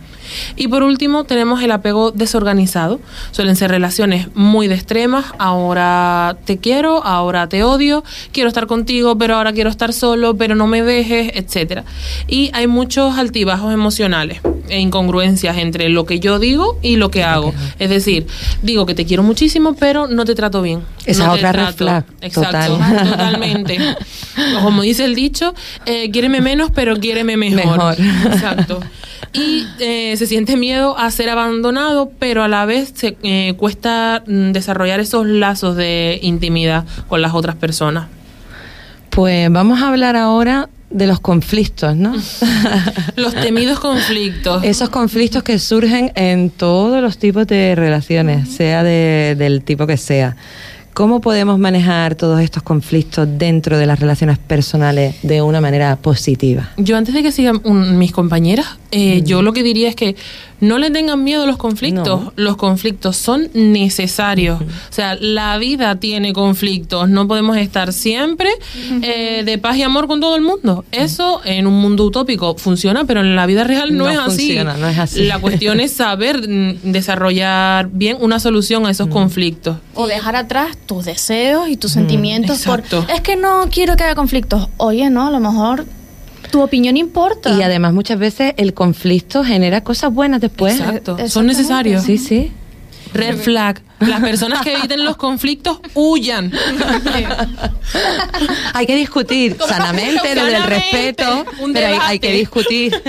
[0.56, 3.00] Y por último tenemos el apego desorganizado.
[3.30, 5.26] Suelen ser relaciones muy de extremas.
[5.38, 10.54] Ahora te quiero, ahora te odio, quiero estar contigo, pero ahora quiero estar solo, pero
[10.54, 11.84] no me dejes, etcétera.
[12.26, 17.22] Y hay muchos altibajos emocionales e incongruencias entre lo que yo digo y lo que
[17.22, 17.52] hago.
[17.78, 18.26] Es decir,
[18.62, 20.82] digo que te quiero muchísimo, pero no te trato bien.
[21.04, 23.10] Esa no otra red flag, Exacto, total.
[23.10, 23.78] totalmente.
[24.62, 25.54] Como dice el dicho,
[25.86, 27.64] eh, quiéreme menos, pero quiéreme mejor.
[27.64, 27.96] Mejor.
[28.32, 28.80] Exacto.
[29.32, 34.22] Y eh, se siente miedo a ser abandonado, pero a la vez se eh, cuesta
[34.26, 38.06] mm, desarrollar esos lazos de intimidad con las otras personas.
[39.10, 42.14] Pues vamos a hablar ahora de los conflictos, ¿no?
[43.16, 44.62] Los temidos conflictos.
[44.64, 49.96] Esos conflictos que surgen en todos los tipos de relaciones, sea de- del tipo que
[49.96, 50.36] sea.
[50.94, 56.70] ¿Cómo podemos manejar todos estos conflictos dentro de las relaciones personales de una manera positiva?
[56.76, 60.14] Yo antes de que sigan un- mis compañeras, eh, yo lo que diría es que
[60.60, 62.22] no le tengan miedo a los conflictos.
[62.26, 62.32] No.
[62.36, 64.62] Los conflictos son necesarios.
[64.62, 67.08] O sea, la vida tiene conflictos.
[67.08, 68.48] No podemos estar siempre
[69.02, 70.84] eh, de paz y amor con todo el mundo.
[70.92, 74.46] Eso en un mundo utópico funciona, pero en la vida real no, No es así.
[74.46, 75.24] funciona, no es así.
[75.24, 79.76] La cuestión es saber mm, desarrollar bien una solución a esos conflictos.
[79.94, 83.12] O dejar atrás tus deseos y tus sentimientos por exacto.
[83.12, 84.68] es que no quiero que haya conflictos.
[84.76, 85.86] Oye, no, a lo mejor
[86.50, 87.50] tu opinión importa.
[87.50, 90.78] Y además muchas veces el conflicto genera cosas buenas después.
[90.78, 91.16] Exacto.
[91.28, 92.04] Son necesarios.
[92.04, 92.52] Sí, sí.
[93.14, 93.80] Red flag.
[94.00, 96.52] Las personas que eviten los conflictos huyan.
[98.74, 100.68] hay que discutir sanamente desde el Sanamente.
[100.68, 103.02] respeto, pero hay, hay que discutir.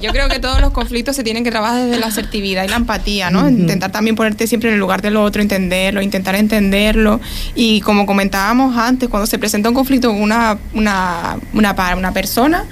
[0.00, 2.76] Yo creo que todos los conflictos se tienen que trabajar desde la asertividad y la
[2.76, 3.48] empatía, ¿no?
[3.48, 7.20] Intentar también ponerte siempre en el lugar del otro, entenderlo, intentar entenderlo.
[7.54, 12.64] Y como comentábamos antes, cuando se presenta un conflicto con una, una, una, una persona,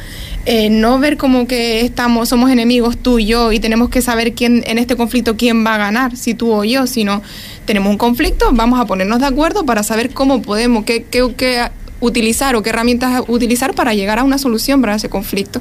[0.46, 4.34] eh, no ver como que estamos, somos enemigos tú y yo y tenemos que saber
[4.34, 7.22] quién en este conflicto quién va a ganar, si tú o yo, sino
[7.66, 11.68] tenemos un conflicto, vamos a ponernos de acuerdo para saber cómo podemos, qué, qué, qué
[12.00, 15.60] utilizar o qué herramientas utilizar para llegar a una solución para ese conflicto.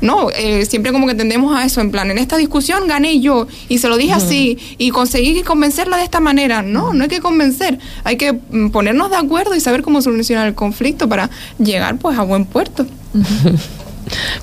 [0.00, 3.48] No, eh, siempre como que tendemos a eso, en plan, en esta discusión gané yo
[3.68, 6.62] y se lo dije así y conseguí convencerla de esta manera.
[6.62, 10.46] No, no hay que convencer, hay que mm, ponernos de acuerdo y saber cómo solucionar
[10.46, 11.28] el conflicto para
[11.58, 12.86] llegar pues a buen puerto.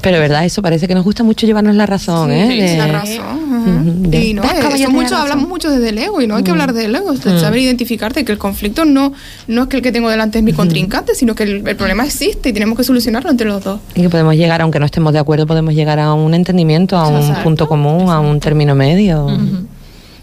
[0.02, 2.48] Pero verdad, eso parece que nos gusta mucho llevarnos la razón, ¿eh?
[2.50, 4.10] Sí, De- la razón.
[4.10, 5.22] de- Y no, "Ves, eh, caballo, eso tenía mucho, razón".
[5.22, 7.60] hablamos mucho desde el ego y no hay que hablar del ego, es de saber
[7.60, 9.14] identificarte que el conflicto no,
[9.48, 12.06] no es que el que tengo delante es mi contrincante, sino que el, el problema
[12.06, 13.80] existe y tenemos que solucionarlo entre los dos.
[13.96, 17.08] Y que podemos llegar, aunque no estemos de acuerdo, podemos llegar a un entendimiento, a
[17.08, 17.44] un Exacto.
[17.44, 19.28] punto común, a un término medio.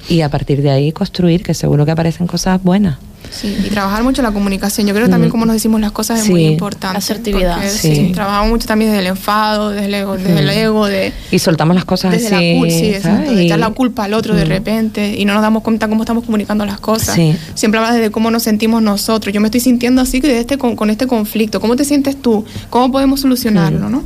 [0.08, 2.98] Y a partir de ahí construir, que seguro que aparecen cosas buenas.
[3.34, 4.86] Sí, y trabajar mucho la comunicación.
[4.86, 6.30] Yo creo que también como nos decimos las cosas es Sí.
[6.30, 6.98] muy importante.
[6.98, 7.54] Asertividad.
[7.56, 7.94] porque, Sí.
[7.96, 11.38] sí, trabajamos mucho también desde el enfado, desde el ego, desde el ego de Y
[11.38, 12.52] soltamos las cosas desde así.
[12.54, 15.42] la culpa, sí, exacto, de echar la culpa al otro de repente y no nos
[15.42, 17.14] damos cuenta cómo estamos comunicando las cosas.
[17.16, 17.34] Sí.
[17.54, 19.32] Siempre hablas de cómo nos sentimos nosotros.
[19.34, 21.60] Yo me estoy sintiendo así que de este, con, con este conflicto.
[21.60, 22.44] ¿Cómo te sientes tú?
[22.70, 24.02] ¿Cómo podemos solucionarlo, no?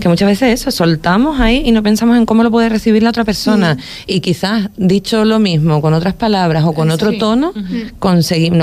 [0.00, 3.10] Que muchas veces eso, soltamos ahí y no pensamos en cómo lo puede recibir la
[3.10, 3.76] otra persona.
[4.06, 8.58] Y quizás, dicho lo mismo, con otras palabras o con otro tono, no conseguimos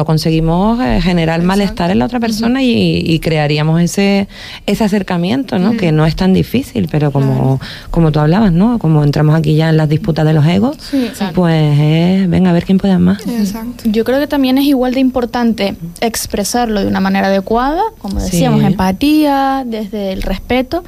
[0.81, 4.27] eh, generar malestar en la otra persona y, y crearíamos ese,
[4.65, 5.77] ese acercamiento, ¿no?
[5.77, 7.59] Que no es tan difícil, pero como,
[7.91, 8.79] como tú hablabas, ¿no?
[8.79, 11.09] Como entramos aquí ya en las disputas de los egos, Sí.
[11.35, 13.21] pues eh, venga a ver quién puede más.
[13.27, 13.83] Exacto.
[13.85, 18.61] Yo creo que también es igual de importante expresarlo de una manera adecuada, como decíamos,
[18.61, 18.65] Sí.
[18.67, 20.83] empatía, desde el respeto.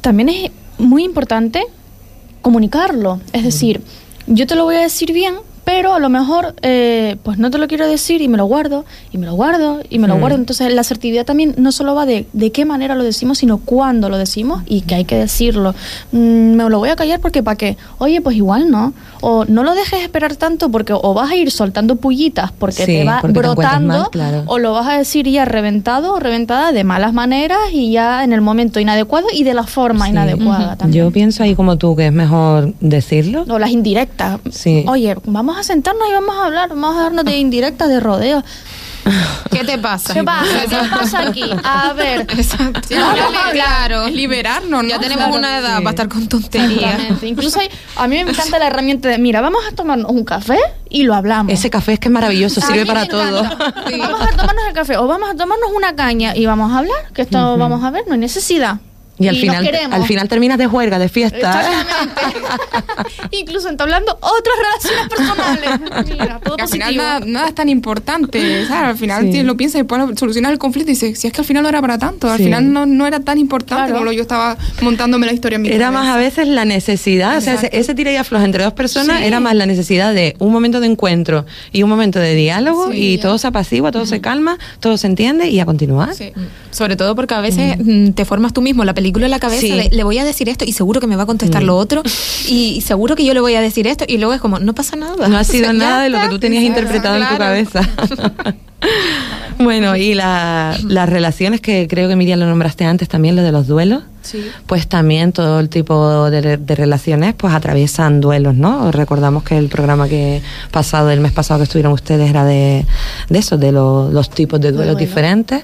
[0.00, 1.62] También es muy importante
[2.42, 3.20] comunicarlo.
[3.32, 3.80] Es decir,
[4.26, 5.34] yo te lo voy a decir bien,
[5.70, 8.86] pero a lo mejor eh, pues no te lo quiero decir y me lo guardo,
[9.12, 10.20] y me lo guardo, y me lo Mm.
[10.20, 10.36] guardo.
[10.38, 14.08] Entonces la asertividad también no solo va de de qué manera lo decimos, sino cuándo
[14.08, 15.74] lo decimos y que hay que decirlo.
[16.12, 17.76] Mm, me lo voy a callar porque para qué.
[17.98, 18.94] Oye, pues igual no.
[19.20, 22.92] O no lo dejes esperar tanto porque o vas a ir soltando pullitas porque Sí,
[22.98, 24.44] te va porque brotando, mal, claro.
[24.46, 28.32] o lo vas a decir ya reventado o reventada de malas maneras y ya en
[28.32, 30.12] el momento inadecuado y de la forma Sí.
[30.12, 31.04] inadecuada también.
[31.04, 33.44] Yo pienso ahí como tú que es mejor decirlo.
[33.48, 34.38] O las indirectas.
[34.50, 34.84] Sí.
[34.88, 38.42] Oye, vamos a sentarnos y vamos a hablar, vamos a darnos de indirectas, de rodeo.
[39.50, 40.12] ¿Qué te pasa?
[40.12, 40.66] ¿Qué pasa?
[40.68, 41.44] ¿Qué pasa aquí?
[41.64, 42.20] A ver.
[42.28, 42.80] Exacto.
[42.90, 44.88] Es liberarnos, ¿no?
[44.88, 45.38] Ya tenemos Claro.
[45.38, 45.82] una edad sí.
[45.84, 46.82] para estar con tonterías.
[46.92, 47.26] Exactamente.
[47.26, 50.58] Incluso hay- a mí me encanta la herramienta de, mira, vamos a tomarnos un café
[50.90, 51.52] y lo hablamos.
[51.52, 53.42] Ese café es que es maravilloso, A sirve para todo.
[53.44, 57.10] Vamos a tomarnos el café o vamos a tomarnos una caña y vamos a hablar,
[57.14, 58.76] que esto vamos a ver, no hay necesidad.
[59.18, 59.92] Y al final, queremos.
[59.94, 61.60] al final terminas de juerga, de fiesta.
[61.60, 62.20] Exactamente.
[63.32, 66.08] Incluso entablando otras relaciones personales.
[66.18, 68.90] Mira, todo Que al final nada, nada es tan importante, ¿sabes?
[68.90, 69.42] Al final Sí.
[69.42, 71.68] lo piensas y después solucionas el conflicto y dices, si es que al final no
[71.68, 72.44] era para tanto, al Sí.
[72.44, 73.92] final no, no era tan importante Claro.
[73.94, 77.36] como lo yo estaba montándome la historia en mi Era más a veces la necesidad,
[77.38, 79.24] o sea, ese, tira y afloja entre dos personas Sí.
[79.24, 83.14] era más la necesidad de un momento de encuentro y un momento de diálogo Sí.
[83.14, 86.14] y todo se apacigua, todo se calma, todo se entiende y a continuar.
[86.14, 86.32] Sí.
[86.70, 89.60] Sobre todo porque a veces mm, te formas tú mismo la película en la cabeza
[89.60, 89.70] Sí.
[89.72, 91.66] de, le voy a decir esto y seguro que me va a contestar Mm.
[91.66, 92.02] lo otro
[92.48, 94.96] y seguro que yo le voy a decir esto y luego es como, no pasa
[94.96, 95.28] nada.
[95.28, 97.80] No ha sido nada de lo que tú tenías Claro, interpretado en tu cabeza.
[99.58, 103.52] bueno, y la- las relaciones que creo que Miriam lo nombraste antes también, lo de
[103.52, 104.02] los duelos.
[104.20, 104.44] Sí.
[104.66, 108.92] Pues también todo el tipo de, de relaciones pues atraviesan duelos, ¿no?
[108.92, 112.84] Recordamos que el programa que pasado, el mes pasado que estuvieron ustedes era de,
[113.30, 115.62] de eso, de lo- los tipos de duelos diferentes.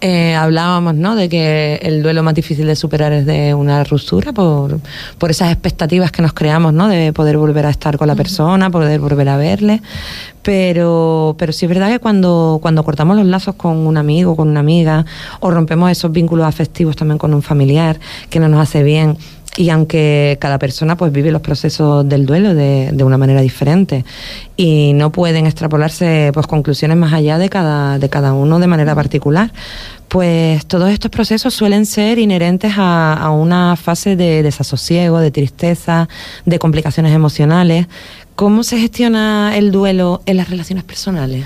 [0.00, 1.14] Eh, hablábamos, ¿no?
[1.14, 4.80] De que el duelo más difícil de superar es de una ruptura por,
[5.18, 6.88] por esas expectativas que nos creamos, ¿no?
[6.88, 9.82] De poder volver a estar con la persona, poder volver a verle.
[10.42, 14.48] Pero, pero sí es verdad que cuando, cuando cortamos los lazos con un amigo, con
[14.48, 15.04] una amiga,
[15.40, 17.98] o rompemos esos vínculos afectivos también con un familiar
[18.30, 19.16] que no nos hace bien,
[19.56, 24.04] y aunque cada persona pues vive los procesos del duelo de, de una manera diferente
[24.56, 28.94] y no pueden extrapolarse pues conclusiones más allá de cada, de cada uno de manera
[28.94, 29.50] particular,
[30.08, 36.08] pues todos estos procesos suelen ser inherentes a, a una fase de desasosiego, de tristeza,
[36.44, 37.86] de complicaciones emocionales.
[38.34, 41.44] ¿Cómo se gestiona el duelo en las relaciones personales?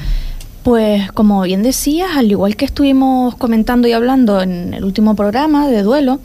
[0.63, 5.69] Pues como bien decías, al igual que estuvimos comentando y hablando en el último programa
[5.69, 6.21] de duelo,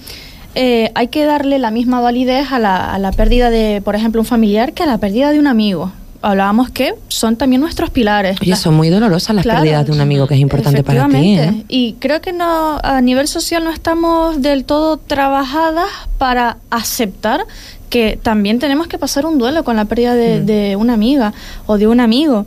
[0.56, 4.22] eh, hay que darle la misma validez a la, a la pérdida de, por ejemplo,
[4.22, 5.92] un familiar que a la pérdida de un amigo.
[6.22, 8.38] Hablábamos que son también nuestros pilares.
[8.46, 9.60] Las- son muy dolorosas las Claro.
[9.60, 11.38] pérdidas de un amigo que es importante para ti.
[11.38, 11.64] ¿eh?
[11.70, 17.46] Y creo que no a nivel social no estamos del todo trabajadas para aceptar
[17.90, 20.46] que también tenemos que pasar un duelo con la pérdida de, Mm.
[20.46, 21.34] de una amiga
[21.68, 22.46] o de un amigo.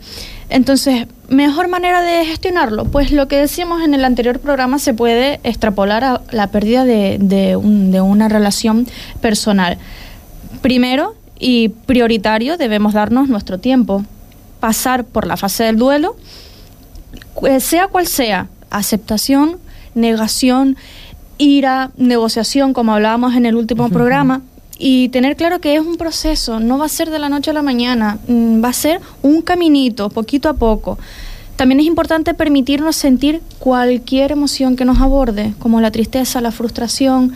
[0.51, 5.41] Entonces, mejor manera de gestionarlo, pues lo que decíamos en el anterior programa se puede
[5.45, 8.87] extrapolar a la pérdida de, de un- de una relación
[9.21, 9.77] personal.
[10.63, 14.05] Primero y prioritario debemos darnos nuestro tiempo,
[14.61, 16.17] pasar por la fase del duelo,
[17.35, 19.59] cu- sea cual sea, aceptación,
[19.95, 20.77] negación,
[21.37, 24.41] ira, negociación, como hablábamos en el último programa,
[24.79, 27.55] y tener claro que es un proceso, no va a ser de la noche a
[27.55, 30.99] la mañana, mm, va a ser un caminito, poquito a poco.
[31.57, 37.33] También es importante permitirnos sentir cualquier emoción que nos aborde, como la tristeza, la frustración,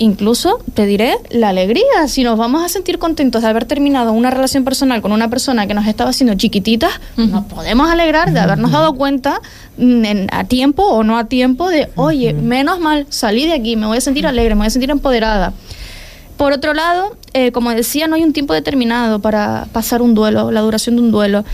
[0.00, 2.06] incluso, te diré, la alegría.
[2.06, 5.66] Si nos vamos a sentir contentos de haber terminado una relación personal con una persona
[5.66, 9.40] que nos estaba haciendo chiquititas, nos podemos alegrar de habernos dado cuenta
[9.76, 13.74] mm, en- a tiempo o no a tiempo de, oye, menos mal, salí de aquí,
[13.74, 15.52] me voy a sentir alegre, me voy a sentir empoderada.
[16.38, 20.52] Por otro lado, eh, como decía, no hay un tiempo determinado para pasar un duelo,
[20.52, 21.44] la duración de un duelo.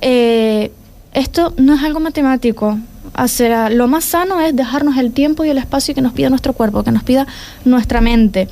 [0.00, 0.72] Eh,
[1.14, 2.76] esto no es algo matemático.
[3.16, 6.28] O sea, lo más sano es dejarnos el tiempo y el espacio que nos pida
[6.28, 7.28] nuestro cuerpo, que nos pida
[7.64, 8.48] nuestra mente.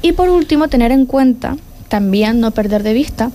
[0.00, 1.56] Y por último, tener en cuenta,
[1.88, 3.30] también no perder de vista,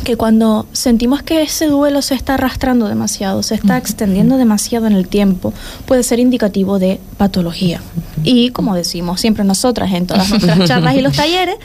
[0.00, 4.92] que cuando sentimos que ese duelo se está arrastrando demasiado, se está extendiendo demasiado en
[4.92, 5.52] el tiempo,
[5.86, 7.80] puede ser indicativo de patología.
[8.24, 11.56] Y como decimos siempre nosotras en todas nuestras charlas y los talleres,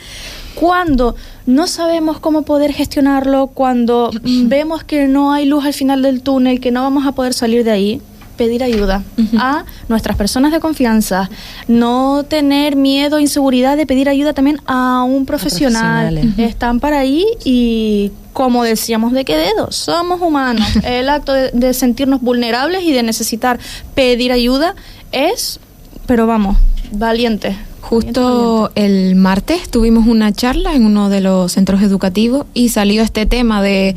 [0.54, 1.16] cuando
[1.46, 6.60] no sabemos cómo poder gestionarlo, cuando vemos que no hay luz al final del túnel,
[6.60, 8.02] que no vamos a poder salir de ahí,
[8.36, 9.02] pedir ayuda
[9.38, 11.30] a nuestras personas de confianza,
[11.68, 16.34] no tener miedo, inseguridad de pedir ayuda también a un profesional.
[16.38, 20.66] Están para ahí y como decíamos de qué dedo, somos humanos.
[20.84, 23.58] El acto de, de sentirnos vulnerables y de necesitar
[23.94, 24.74] pedir ayuda
[25.12, 25.60] es,
[26.06, 26.56] pero vamos,
[26.92, 27.56] valiente.
[27.80, 33.26] Justo el martes tuvimos una charla en uno de los centros educativos y salió este
[33.26, 33.94] tema de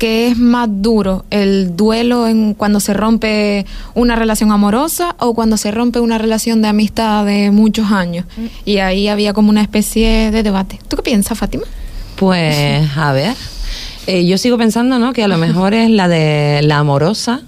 [0.00, 5.58] que es más duro el duelo en cuando se rompe una relación amorosa o cuando
[5.58, 8.24] se rompe una relación de amistad de muchos años.
[8.64, 10.80] Y ahí había como una especie de debate.
[10.88, 11.64] ¿Tú qué piensas, Fátima?
[12.16, 13.36] Pues, a ver.
[14.06, 15.12] Eh, yo sigo pensando, ¿no?
[15.12, 17.42] Que a lo mejor es la de la amorosa,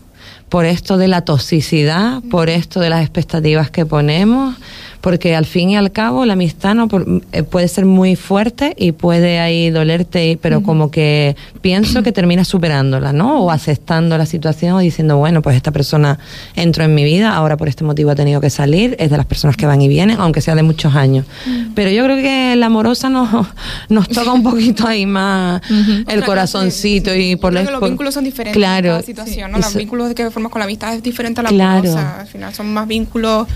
[0.51, 4.57] por esto de la toxicidad, por esto de las expectativas que ponemos,
[5.03, 8.75] porque al fin y al cabo la amistad no Por- eh, puede ser muy fuerte
[8.79, 13.43] y puede ahí dolerte, pero como que pienso que terminas superándola, ¿no?
[13.43, 16.19] O aceptando la situación o diciendo, bueno, pues esta persona
[16.55, 19.27] entró en mi vida, ahora por este motivo ha tenido que salir, es de las
[19.27, 21.27] personas que van y vienen, aunque sea de muchos años.
[21.75, 23.29] Pero yo creo que la amorosa nos,
[23.89, 25.61] nos toca un poquito ahí más
[26.07, 29.51] el corazoncito y por la que los por- vínculos son diferentes Claro, en cada situación,
[29.51, 29.59] ¿no?
[29.59, 31.91] Los eso- vínculos que formas con la amistad es diferente a la Claro.
[31.91, 32.21] amorosa.
[32.21, 33.49] Al final son más vínculos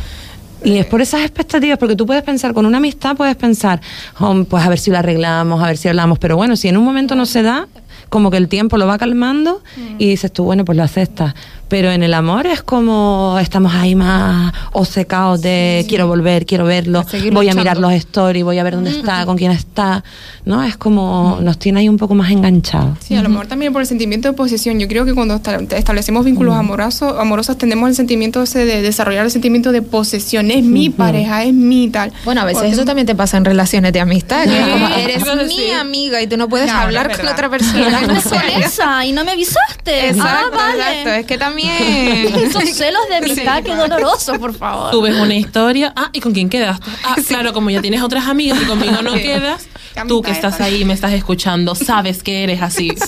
[0.66, 3.80] Y es por esas expectativas, porque tú puedes pensar, con una amistad puedes pensar,
[4.18, 6.76] "Oh, pues a ver si lo arreglamos, a ver si hablamos, pero bueno, si en
[6.76, 7.68] un momento no se da,
[8.08, 9.62] como que el tiempo lo va calmando
[9.98, 11.34] y dices tú, bueno, pues lo aceptas.
[11.68, 17.02] Pero en el amor es como estamos ahí más obcecados de quiero volver, quiero verlo,
[17.02, 17.56] voy a luchando.
[17.60, 20.04] mirar los stories, voy a ver dónde está, con quién está,
[20.44, 20.62] ¿no?
[20.62, 22.98] Es como nos tiene ahí un poco más enganchados.
[23.00, 24.78] Sí, a lo mejor también por el sentimiento de posesión.
[24.78, 29.24] Yo creo que cuando esta- establecemos vínculos amorosos, amorosos tenemos el sentimiento ese de desarrollar
[29.24, 30.52] el sentimiento de posesión.
[30.52, 32.12] Es mi pareja, es mi tal.
[32.24, 34.44] Bueno, a veces Porque- eso también te pasa en relaciones de amistad.
[34.44, 35.74] que es como, eres a mi decir.
[35.74, 38.00] amiga y tú no puedes No, no hablar es con otra persona.
[38.06, 38.16] Con
[38.62, 40.10] esa y no me avisaste.
[40.10, 40.78] Exacto, ah, vale.
[41.00, 41.10] exacto.
[41.10, 41.55] Es que también.
[41.64, 44.90] Esos celos de amistad, qué doloroso, por favor.
[44.90, 46.90] Tú ves una historia, ah, ¿y con quién quedaste?
[47.04, 49.68] Ah, claro, como ya tienes otras amigas y conmigo no quedas,
[50.08, 52.92] tú que estás ahí y me estás escuchando, sabes que eres así.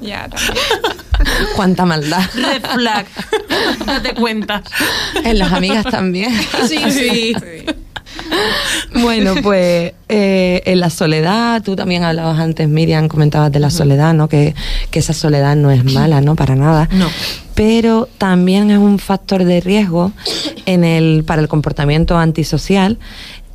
[0.00, 0.56] Ya, también.
[1.54, 2.22] Cuánta maldad.
[2.34, 3.06] Red flag.
[3.86, 4.62] Date cuenta.
[5.24, 6.32] En las amigas también.
[6.66, 7.34] Sí, sí.
[9.00, 14.14] Bueno, pues eh, en la soledad, tú también hablabas antes, Miriam, comentabas de la soledad,
[14.14, 14.28] ¿no?
[14.28, 14.54] Que,
[14.90, 16.36] que esa soledad no es mala, ¿no?
[16.36, 16.88] Para nada.
[16.92, 17.08] No.
[17.54, 20.12] Pero también es un factor de riesgo
[20.66, 22.98] en el, para el comportamiento antisocial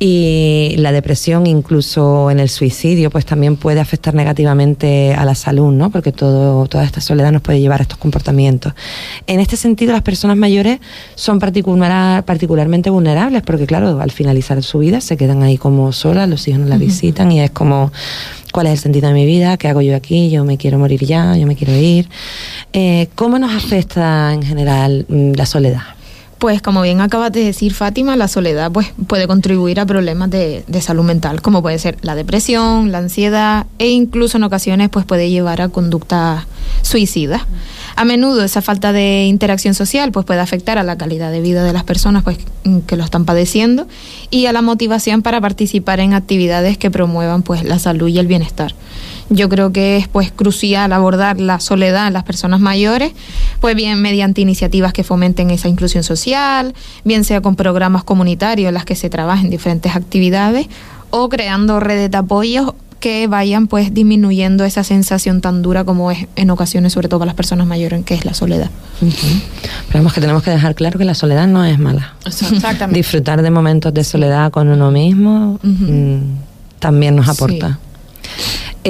[0.00, 5.72] y la depresión, incluso en el suicidio, pues también puede afectar negativamente a la salud,
[5.72, 5.90] ¿no?
[5.90, 8.74] Porque todo, toda esta soledad nos puede llevar a estos comportamientos.
[9.26, 10.78] En este sentido, las personas mayores
[11.16, 16.28] son particular, particularmente vulnerables, porque claro, al finalizar su vida se quedan ahí como solas,
[16.28, 17.90] los hijos no la visitan y es como,
[18.52, 19.56] ¿cuál es el sentido de mi vida?
[19.56, 20.30] ¿Qué hago yo aquí?
[20.30, 22.08] Yo me quiero morir ya, yo me quiero ir.
[22.72, 25.97] Eh, ¿Cómo nos afecta en general mm, la soledad?
[26.38, 30.64] Pues como bien acabas de decir, Fátima, la soledad pues, puede contribuir a problemas de,
[30.80, 35.30] salud mental, como puede ser la depresión, la ansiedad e incluso en ocasiones pues, puede
[35.30, 36.46] llevar a conductas
[36.82, 37.42] suicidas.
[37.96, 41.64] A menudo esa falta de interacción social pues, puede afectar a la calidad de vida
[41.64, 42.38] de las personas pues,
[42.86, 43.88] que lo están padeciendo
[44.30, 48.28] y a la motivación para participar en actividades que promuevan pues, la salud y el
[48.28, 48.74] bienestar.
[49.30, 53.12] Yo creo que es pues crucial abordar la soledad en las personas mayores,
[53.60, 56.74] pues bien mediante iniciativas que fomenten esa inclusión social,
[57.04, 60.68] bien sea con programas comunitarios en las que se trabajen diferentes actividades
[61.10, 66.26] o creando redes de apoyo que vayan pues disminuyendo esa sensación tan dura como es
[66.36, 68.70] en ocasiones, sobre todo para las personas mayores, que es la soledad.
[69.00, 69.26] Ujú.
[69.88, 72.14] Pero vamos que tenemos que dejar claro que la soledad no es mala.
[72.26, 72.98] Exactamente.
[72.98, 76.18] Disfrutar de momentos de soledad con uno mismo mm,
[76.80, 77.78] también nos aporta.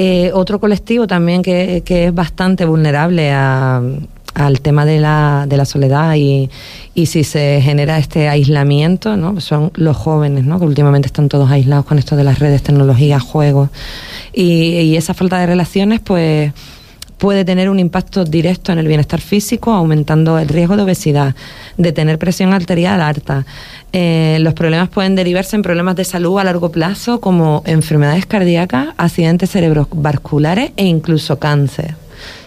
[0.01, 3.81] Eh, otro colectivo también que, que es bastante vulnerable a-
[4.33, 6.49] al tema de la, de la soledad y,
[6.95, 9.41] y si se genera este aislamiento, ¿no?
[9.41, 10.57] son los jóvenes, ¿no?
[10.57, 13.69] que últimamente están todos aislados con esto de las redes, tecnologías, juegos.
[14.31, 16.53] Y, y esa falta de relaciones, pues
[17.19, 21.35] puede tener un impacto directo en el bienestar físico, aumentando el riesgo de obesidad,
[21.77, 23.45] de tener presión arterial alta.
[23.91, 28.89] Eh, los problemas pueden derivarse en problemas de salud a largo plazo, como enfermedades cardíacas,
[28.97, 31.95] accidentes cerebrovasculares e incluso cáncer.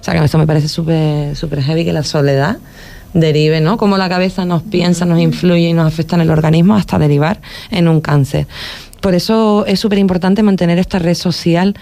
[0.00, 2.56] O sea que esto me parece súper súper heavy que la soledad
[3.12, 3.76] derive, ¿no?
[3.76, 7.40] Cómo la cabeza nos piensa, nos influye y nos afecta en el organismo hasta derivar
[7.70, 8.46] en un cáncer.
[9.02, 11.74] Por eso es súper importante mantener esta red social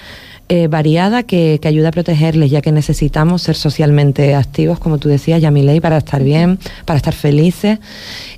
[0.53, 5.09] eh, variada que, que ayuda a protegerles, ya que necesitamos ser socialmente activos, como tú
[5.09, 7.78] decías, Yamilei, para estar bien, para estar felices.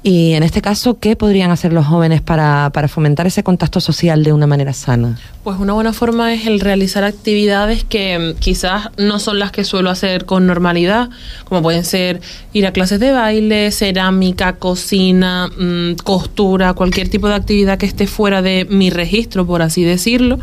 [0.02, 4.24] Y en este caso, ¿qué podrían hacer los jóvenes para, para fomentar ese contacto social
[4.24, 5.18] de una manera sana?
[5.42, 9.64] Pues una buena forma es el realizar actividades que mm, quizás no son las que
[9.64, 11.08] suelo hacer con normalidad,
[11.44, 12.20] como pueden ser
[12.52, 18.06] ir a clases de baile, cerámica, cocina, mm, costura, cualquier tipo de actividad que esté
[18.06, 20.38] fuera de mi registro, por así decirlo,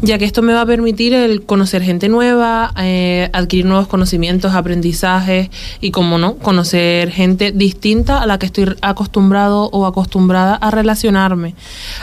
[0.00, 4.54] ya que esto me va a permitir el conocer gente nueva, eh, adquirir nuevos conocimientos,
[4.54, 5.50] aprendizajes
[5.80, 11.54] y, como no, conocer gente distinta a la que estoy acostumbrado o acostumbrada a relacionarme.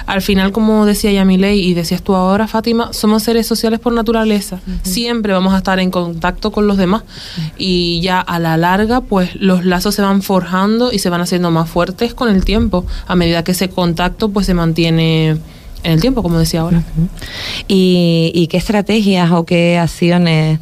[0.05, 4.59] Al final, como decía Yamilei y decías tú ahora, Fátima, somos seres sociales por naturaleza.
[4.83, 7.03] Siempre vamos a estar en contacto con los demás
[7.57, 11.51] y ya a la larga, pues los lazos se van forjando y se van haciendo
[11.51, 15.37] más fuertes con el tiempo, a medida que ese contacto pues se mantiene
[15.83, 16.83] en el tiempo, como decía ahora.
[17.67, 20.59] ¿Y, y qué estrategias o qué acciones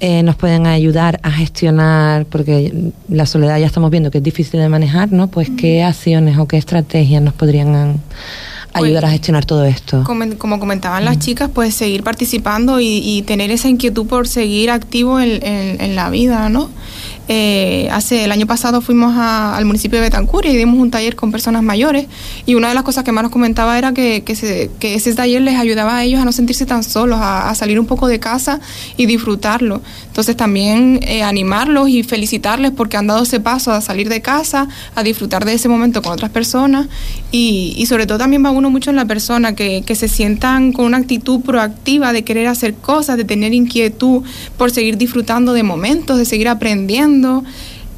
[0.00, 2.26] eh, nos pueden ayudar a gestionar?
[2.26, 5.28] Porque la soledad ya estamos viendo que es difícil de manejar, ¿no?
[5.28, 8.00] Pues qué acciones o qué estrategias nos podrían
[8.72, 10.04] ayudar a gestionar todo esto.
[10.04, 14.70] Como, como comentaban las chicas, pues seguir participando y, y tener esa inquietud por seguir
[14.70, 16.68] activo en, en- en la vida, ¿no?
[17.28, 21.32] Eh, hace el año pasado fuimos al municipio de Betancur y dimos un taller con
[21.32, 22.06] personas mayores
[22.46, 25.42] y una de las cosas que más nos comentaba era que, se- que ese taller
[25.42, 28.20] les ayudaba a ellos a no sentirse tan solos, a, a salir un poco de
[28.20, 28.60] casa
[28.96, 29.80] y disfrutarlo.
[30.06, 34.68] Entonces también eh, animarlos y felicitarles porque han dado ese paso a salir de casa,
[34.94, 36.86] a disfrutar de ese momento con otras personas
[37.32, 40.72] y, y sobre todo también va uno mucho en la persona, que, que se sientan
[40.72, 44.22] con una actitud proactiva de querer hacer cosas, de tener inquietud
[44.56, 47.15] por seguir disfrutando de momentos, de seguir aprendiendo.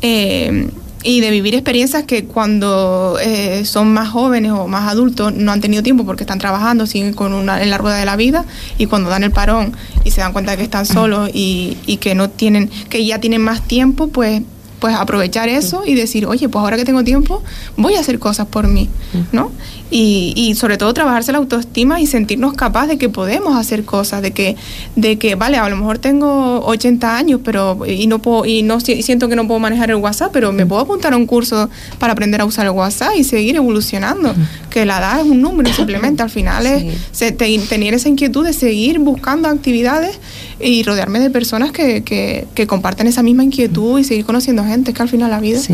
[0.03, 0.71] Eh,
[1.03, 5.61] y de vivir experiencias que cuando eh, son más jóvenes o más adultos no han
[5.61, 8.45] tenido tiempo porque están trabajando, siguen con una, en la rueda de la vida
[8.79, 11.99] y cuando dan el parón y se dan cuenta de que están solos y, y
[11.99, 14.43] que no tienen, que ya tienen más tiempo, pues
[14.79, 17.43] pues aprovechar eso y decir, oye, pues ahora que tengo tiempo,
[17.77, 18.89] voy a hacer cosas por mí,
[19.33, 19.51] ¿no?
[19.91, 24.21] Y, y sobre todo trabajarse la autoestima y sentirnos capaces de que podemos hacer cosas,
[24.21, 24.55] de que,
[24.97, 28.81] de que, vale, a lo mejor tengo 80 años, pero y no puedo, y no
[28.81, 31.71] si- siento que no puedo manejar el WhatsApp, pero me puedo apuntar a un curso
[31.99, 34.35] para aprender a usar el WhatsApp y seguir evolucionando.
[34.69, 38.45] Que la edad es un número simplemente, al final es se- te- tener esa inquietud
[38.45, 40.19] de seguir buscando actividades
[40.61, 44.91] y rodearme de personas que, que, que comparten esa misma inquietud y seguir conociendo gente,
[44.91, 45.59] es que al final la vida.
[45.61, 45.73] Sí.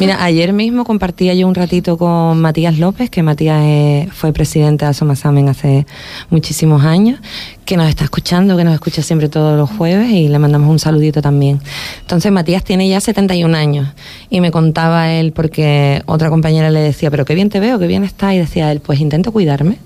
[0.00, 4.86] Mira, ayer mismo compartía yo un ratito con Matías López, que Matías eh, fue presidente
[4.86, 5.86] de Asomasamen hace
[6.30, 7.20] muchísimos años,
[7.66, 10.78] que nos está escuchando, que nos escucha siempre todos los jueves y le mandamos un
[10.78, 11.60] saludito también.
[12.00, 13.88] Entonces Matías tiene ya 71 años
[14.30, 17.86] y me contaba él porque otra compañera le decía, pero qué bien te veo, qué
[17.86, 19.76] bien está y decía él, pues intento cuidarme.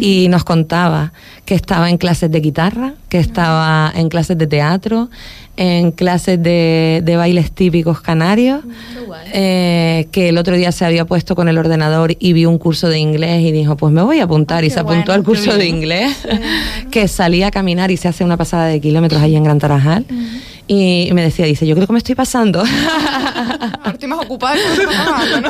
[0.00, 1.12] Y nos contaba
[1.44, 5.10] que estaba en clases de guitarra, que estaba en clases de teatro,
[5.56, 8.62] en clases de, de bailes típicos canarios,
[9.32, 12.88] eh, que el otro día se había puesto con el ordenador y vio un curso
[12.88, 15.66] de inglés y dijo, pues me voy a apuntar y se apuntó al curso de
[15.66, 16.16] inglés,
[16.90, 20.06] que salía a caminar y se hace una pasada de kilómetros ahí en Gran Tarajal.
[20.74, 22.62] Y me decía, dice, yo creo que me estoy pasando.
[23.84, 24.56] Estoy más ocupada.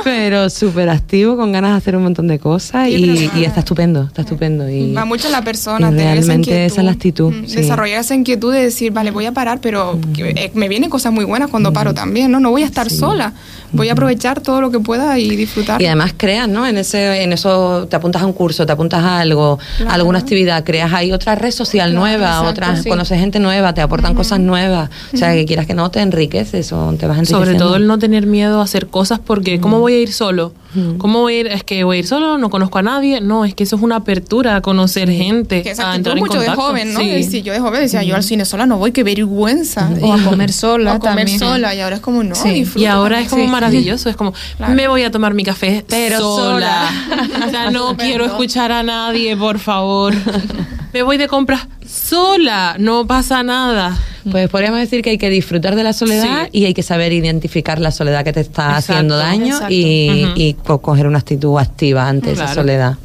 [0.02, 3.60] Pero súper activo, con ganas de hacer un montón de cosas Sí, y, y está
[3.60, 4.68] estupendo, está estupendo.
[4.68, 7.46] Y, Va mucho en la persona, y tener esa realmente esa es la actitud, Mm,
[7.46, 7.56] sí.
[7.56, 11.12] Desarrollar esa inquietud de decir, vale, voy a parar, pero que, eh, me vienen cosas
[11.12, 12.40] muy buenas cuando paro también, ¿no?
[12.40, 13.32] No voy a estar sola,
[13.72, 15.80] voy a aprovechar todo lo que pueda y disfrutar.
[15.80, 16.66] Y además creas, ¿no?
[16.66, 20.18] En ese, en eso te apuntas a un curso, te apuntas a algo, a alguna
[20.18, 22.88] actividad, creas ahí otra red social nueva, exacto, otras, sí.
[22.88, 24.90] conoces gente nueva, te aportan cosas nuevas.
[25.12, 27.44] O sea, que quieras que no, te enriqueces o te vas enriqueciendo.
[27.44, 30.52] Sobre todo el no tener miedo a hacer cosas porque ¿cómo voy a ir solo?
[30.98, 31.46] ¿Cómo voy a ir?
[31.48, 33.20] Es que voy a ir solo, no conozco a nadie.
[33.20, 36.38] No, es que eso es una apertura a conocer gente, que a entrar en mucho
[36.40, 36.62] de contacto.
[36.62, 37.00] joven, ¿no?
[37.00, 37.08] Sí.
[37.10, 39.90] Decir, yo de joven decía, yo al cine sola no voy, qué vergüenza.
[40.00, 41.38] O a comer sola O a comer también.
[41.38, 42.66] sola, y ahora es como, no, Sí.
[42.76, 44.74] Y ahora es como maravilloso, es como, Claro.
[44.74, 46.90] me voy a tomar mi café Pero sola.
[47.46, 50.14] o sea, no quiero escuchar a nadie, por favor.
[50.92, 53.96] me voy de compras sola, no pasa nada.
[54.30, 56.58] Pues podríamos decir que hay que disfrutar de la soledad Sí.
[56.60, 59.74] y hay que saber identificar la soledad que te está Exacto, haciendo daño exacto.
[59.74, 60.32] y, Ujú.
[60.36, 62.96] y co- coger una actitud activa ante esa soledad.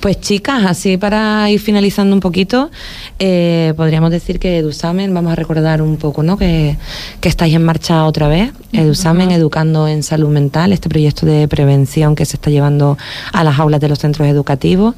[0.00, 2.70] Pues chicas, así para ir finalizando un poquito,
[3.18, 6.36] eh, podríamos decir que Edusamen, vamos a recordar un poco, ¿no?
[6.36, 6.76] Que,
[7.20, 8.52] que estáis en marcha otra vez.
[8.72, 12.96] Edusamen, Educando en Salud Mental, este proyecto de prevención que se está llevando
[13.32, 14.94] a las aulas de los centros educativos.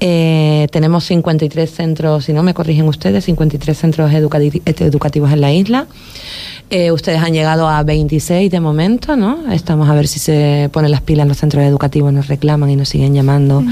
[0.00, 5.52] Eh, tenemos 53 centros, si no me corrigen ustedes, 53 centros educati- educativos en la
[5.52, 5.86] isla.
[6.70, 9.52] Eh, ustedes han llegado a 26 de momento, ¿no?
[9.52, 12.88] Estamos a ver si se ponen las pilas los centros educativos, nos reclaman y nos
[12.88, 13.62] siguen llamando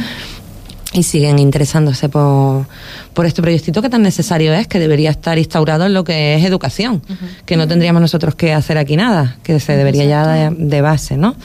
[0.93, 2.67] y siguen interesándose por,
[3.13, 6.45] por este proyectito que tan necesario es, que debería estar instaurado en lo que es
[6.45, 7.03] educación,
[7.45, 11.17] que no tendríamos nosotros que hacer aquí nada, que se debería ya de, de base,
[11.17, 11.37] ¿no?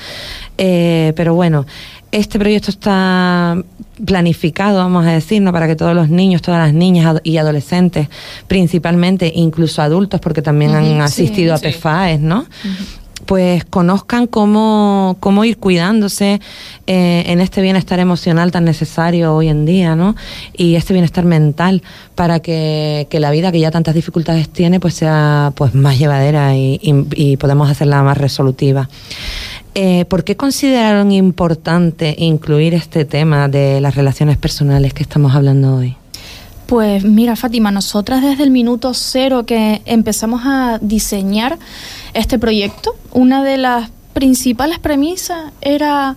[0.58, 1.66] Eh, pero bueno,
[2.12, 3.58] este proyecto está
[4.06, 5.52] planificado, vamos a decir, ¿no?
[5.52, 8.08] para que todos los niños, todas las niñas y adolescentes,
[8.48, 11.68] principalmente, incluso adultos, porque también han asistido a sí.
[11.68, 12.46] PFAES, ¿no?
[13.26, 16.42] Pues conozcan cómo, cómo ir cuidándose
[16.88, 20.16] eh, en este bienestar emocional tan necesario hoy en día, ¿no?
[20.56, 21.82] Y este bienestar mental
[22.16, 26.56] para que, que la vida que ya tantas dificultades tiene pues sea pues más llevadera
[26.56, 28.90] y, y, podamos hacerla más resolutiva.
[29.76, 35.76] Eh, ¿Por qué consideraron importante incluir este tema de las relaciones personales que estamos hablando
[35.78, 35.98] hoy?
[36.68, 41.58] Pues mira, Fátima, nosotras desde el minuto cero que empezamos a diseñar
[42.14, 46.16] este proyecto, una de las principales premisas era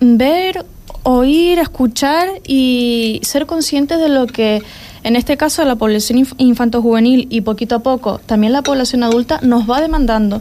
[0.00, 0.64] ver,
[1.02, 4.62] oír, escuchar y ser conscientes de lo que,
[5.02, 9.40] en este caso, la población inf- infanto-juvenil y poquito a poco también la población adulta
[9.42, 10.40] nos va demandando.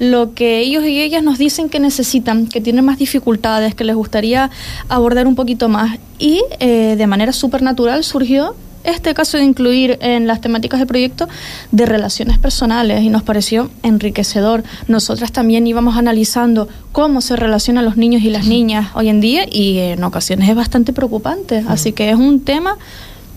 [0.00, 3.94] Lo que ellos y ellas nos dicen que necesitan, que tienen más dificultades, que les
[3.94, 4.50] gustaría
[4.88, 5.98] abordar un poquito más.
[6.18, 10.86] Y eh, de manera súper natural surgió este caso de incluir en las temáticas del
[10.86, 11.28] proyecto
[11.72, 14.62] de relaciones personales y nos pareció enriquecedor.
[14.88, 19.46] Nosotras también íbamos analizando cómo se relacionan los niños y las niñas hoy en día
[19.50, 21.64] y en ocasiones es bastante preocupante.
[21.66, 22.76] Así que es un tema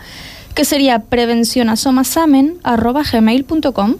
[0.53, 3.95] que sería prevencionasomasamen.gmail.com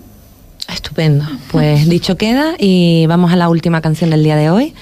[0.69, 1.25] Estupendo.
[1.51, 4.73] Pues dicho queda y vamos a la última canción del día de hoy.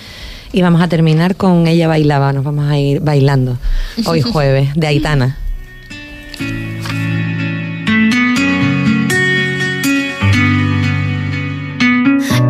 [0.52, 2.34] Y vamos a terminar con Ella Bailaba.
[2.34, 3.58] Nos vamos a ir bailando
[4.06, 5.38] hoy jueves, de Aitana.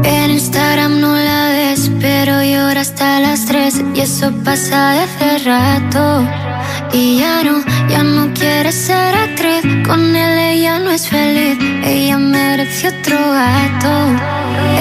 [0.03, 5.38] En Instagram no la ves, pero llora hasta las 3 y eso pasa de hace
[5.39, 6.48] rato.
[6.91, 12.17] Y ya no, ya no quiere ser actriz, con él ella no es feliz, ella
[12.17, 13.93] merece otro gato.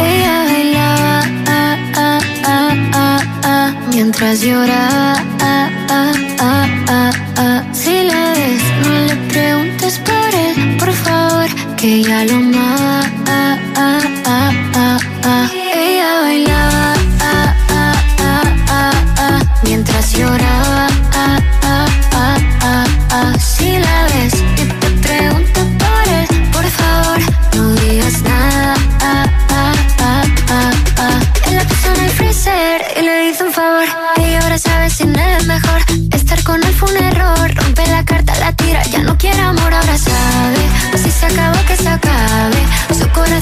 [0.07, 5.15] Ella bailaba ah, ah, ah, ah, ah, mientras lloraba.
[5.41, 7.63] ah, ah, ah, ah, ah.
[7.73, 13.09] Si la ves, no le preguntes por él, por favor, que ella lo amaba.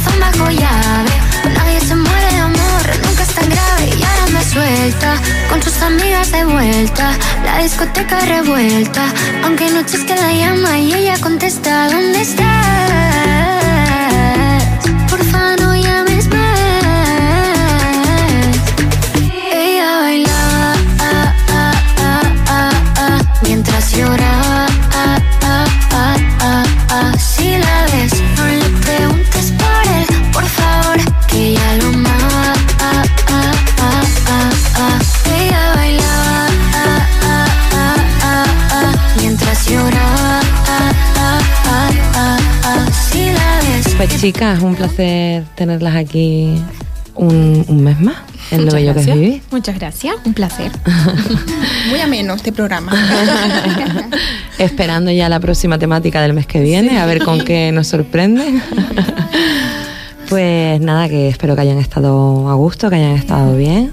[0.07, 1.11] Corazón bajo llave.
[1.55, 3.91] Nadie se muere de amor, nunca es tan grave.
[3.99, 5.15] Y ahora me suelta.
[5.49, 7.13] Con sus amigas de vuelta.
[7.45, 9.03] La discoteca revuelta.
[9.45, 13.26] Aunque hay noches que la llama y ella contesta: ¿Dónde estás?
[44.09, 46.55] Pues chicas, un placer tenerlas aquí
[47.15, 48.17] un, un mes más
[48.51, 49.17] en lo Muchas bello que es gracias.
[49.19, 49.43] vivir.
[49.51, 50.71] Muchas gracias, un placer.
[51.91, 52.93] Muy ameno este programa.
[54.59, 58.45] Esperando ya la próxima temática del mes que viene, a ver con qué nos sorprende.
[60.29, 63.93] pues nada, que espero que hayan estado a gusto, que hayan estado bien.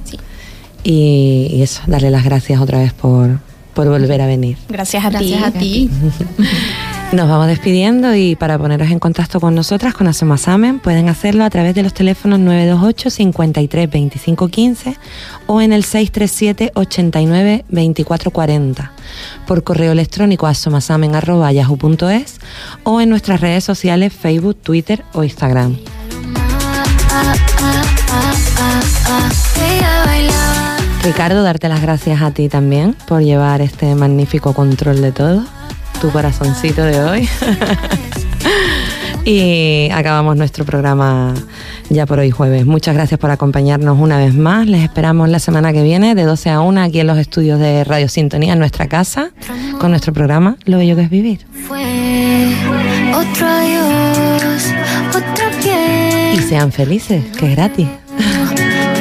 [0.83, 3.39] Y, y eso, darle las gracias otra vez por,
[3.73, 4.57] por volver a venir.
[4.69, 5.57] Gracias a Gracias ti.
[5.57, 5.89] a ti.
[7.13, 11.49] Nos vamos despidiendo y para poneros en contacto con nosotras, con Asomasamen, pueden hacerlo a
[11.51, 14.97] través de los teléfonos 928 53 25 15
[15.45, 18.91] o en el 637 89 24 40.
[19.45, 22.39] Por correo electrónico asomasamen.yahoo.es
[22.83, 25.77] o en nuestras redes sociales Facebook, Twitter o Instagram.
[31.03, 35.43] Ricardo, darte las gracias a ti también por llevar este magnífico control de todo,
[36.03, 37.29] tu corazoncito de hoy.
[39.25, 41.33] y acabamos nuestro programa
[41.89, 42.65] ya por hoy jueves.
[42.65, 44.67] Muchas gracias por acompañarnos una vez más.
[44.67, 47.85] Les esperamos la semana que viene de 12 a 1 aquí en los estudios de
[47.85, 49.31] Radio Sintonía en nuestra casa
[49.79, 51.45] con nuestro programa Lo Bello que es Vivir.
[51.69, 52.53] Fue
[53.15, 54.73] otro adiós,
[55.11, 56.33] otra piel.
[56.33, 57.87] Y sean felices, que es gratis.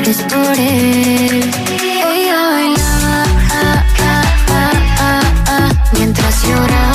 [0.02, 1.50] mates por él.
[1.82, 6.91] Ella bailaba ah, ah, ah, ah, ah, mientras lloraba.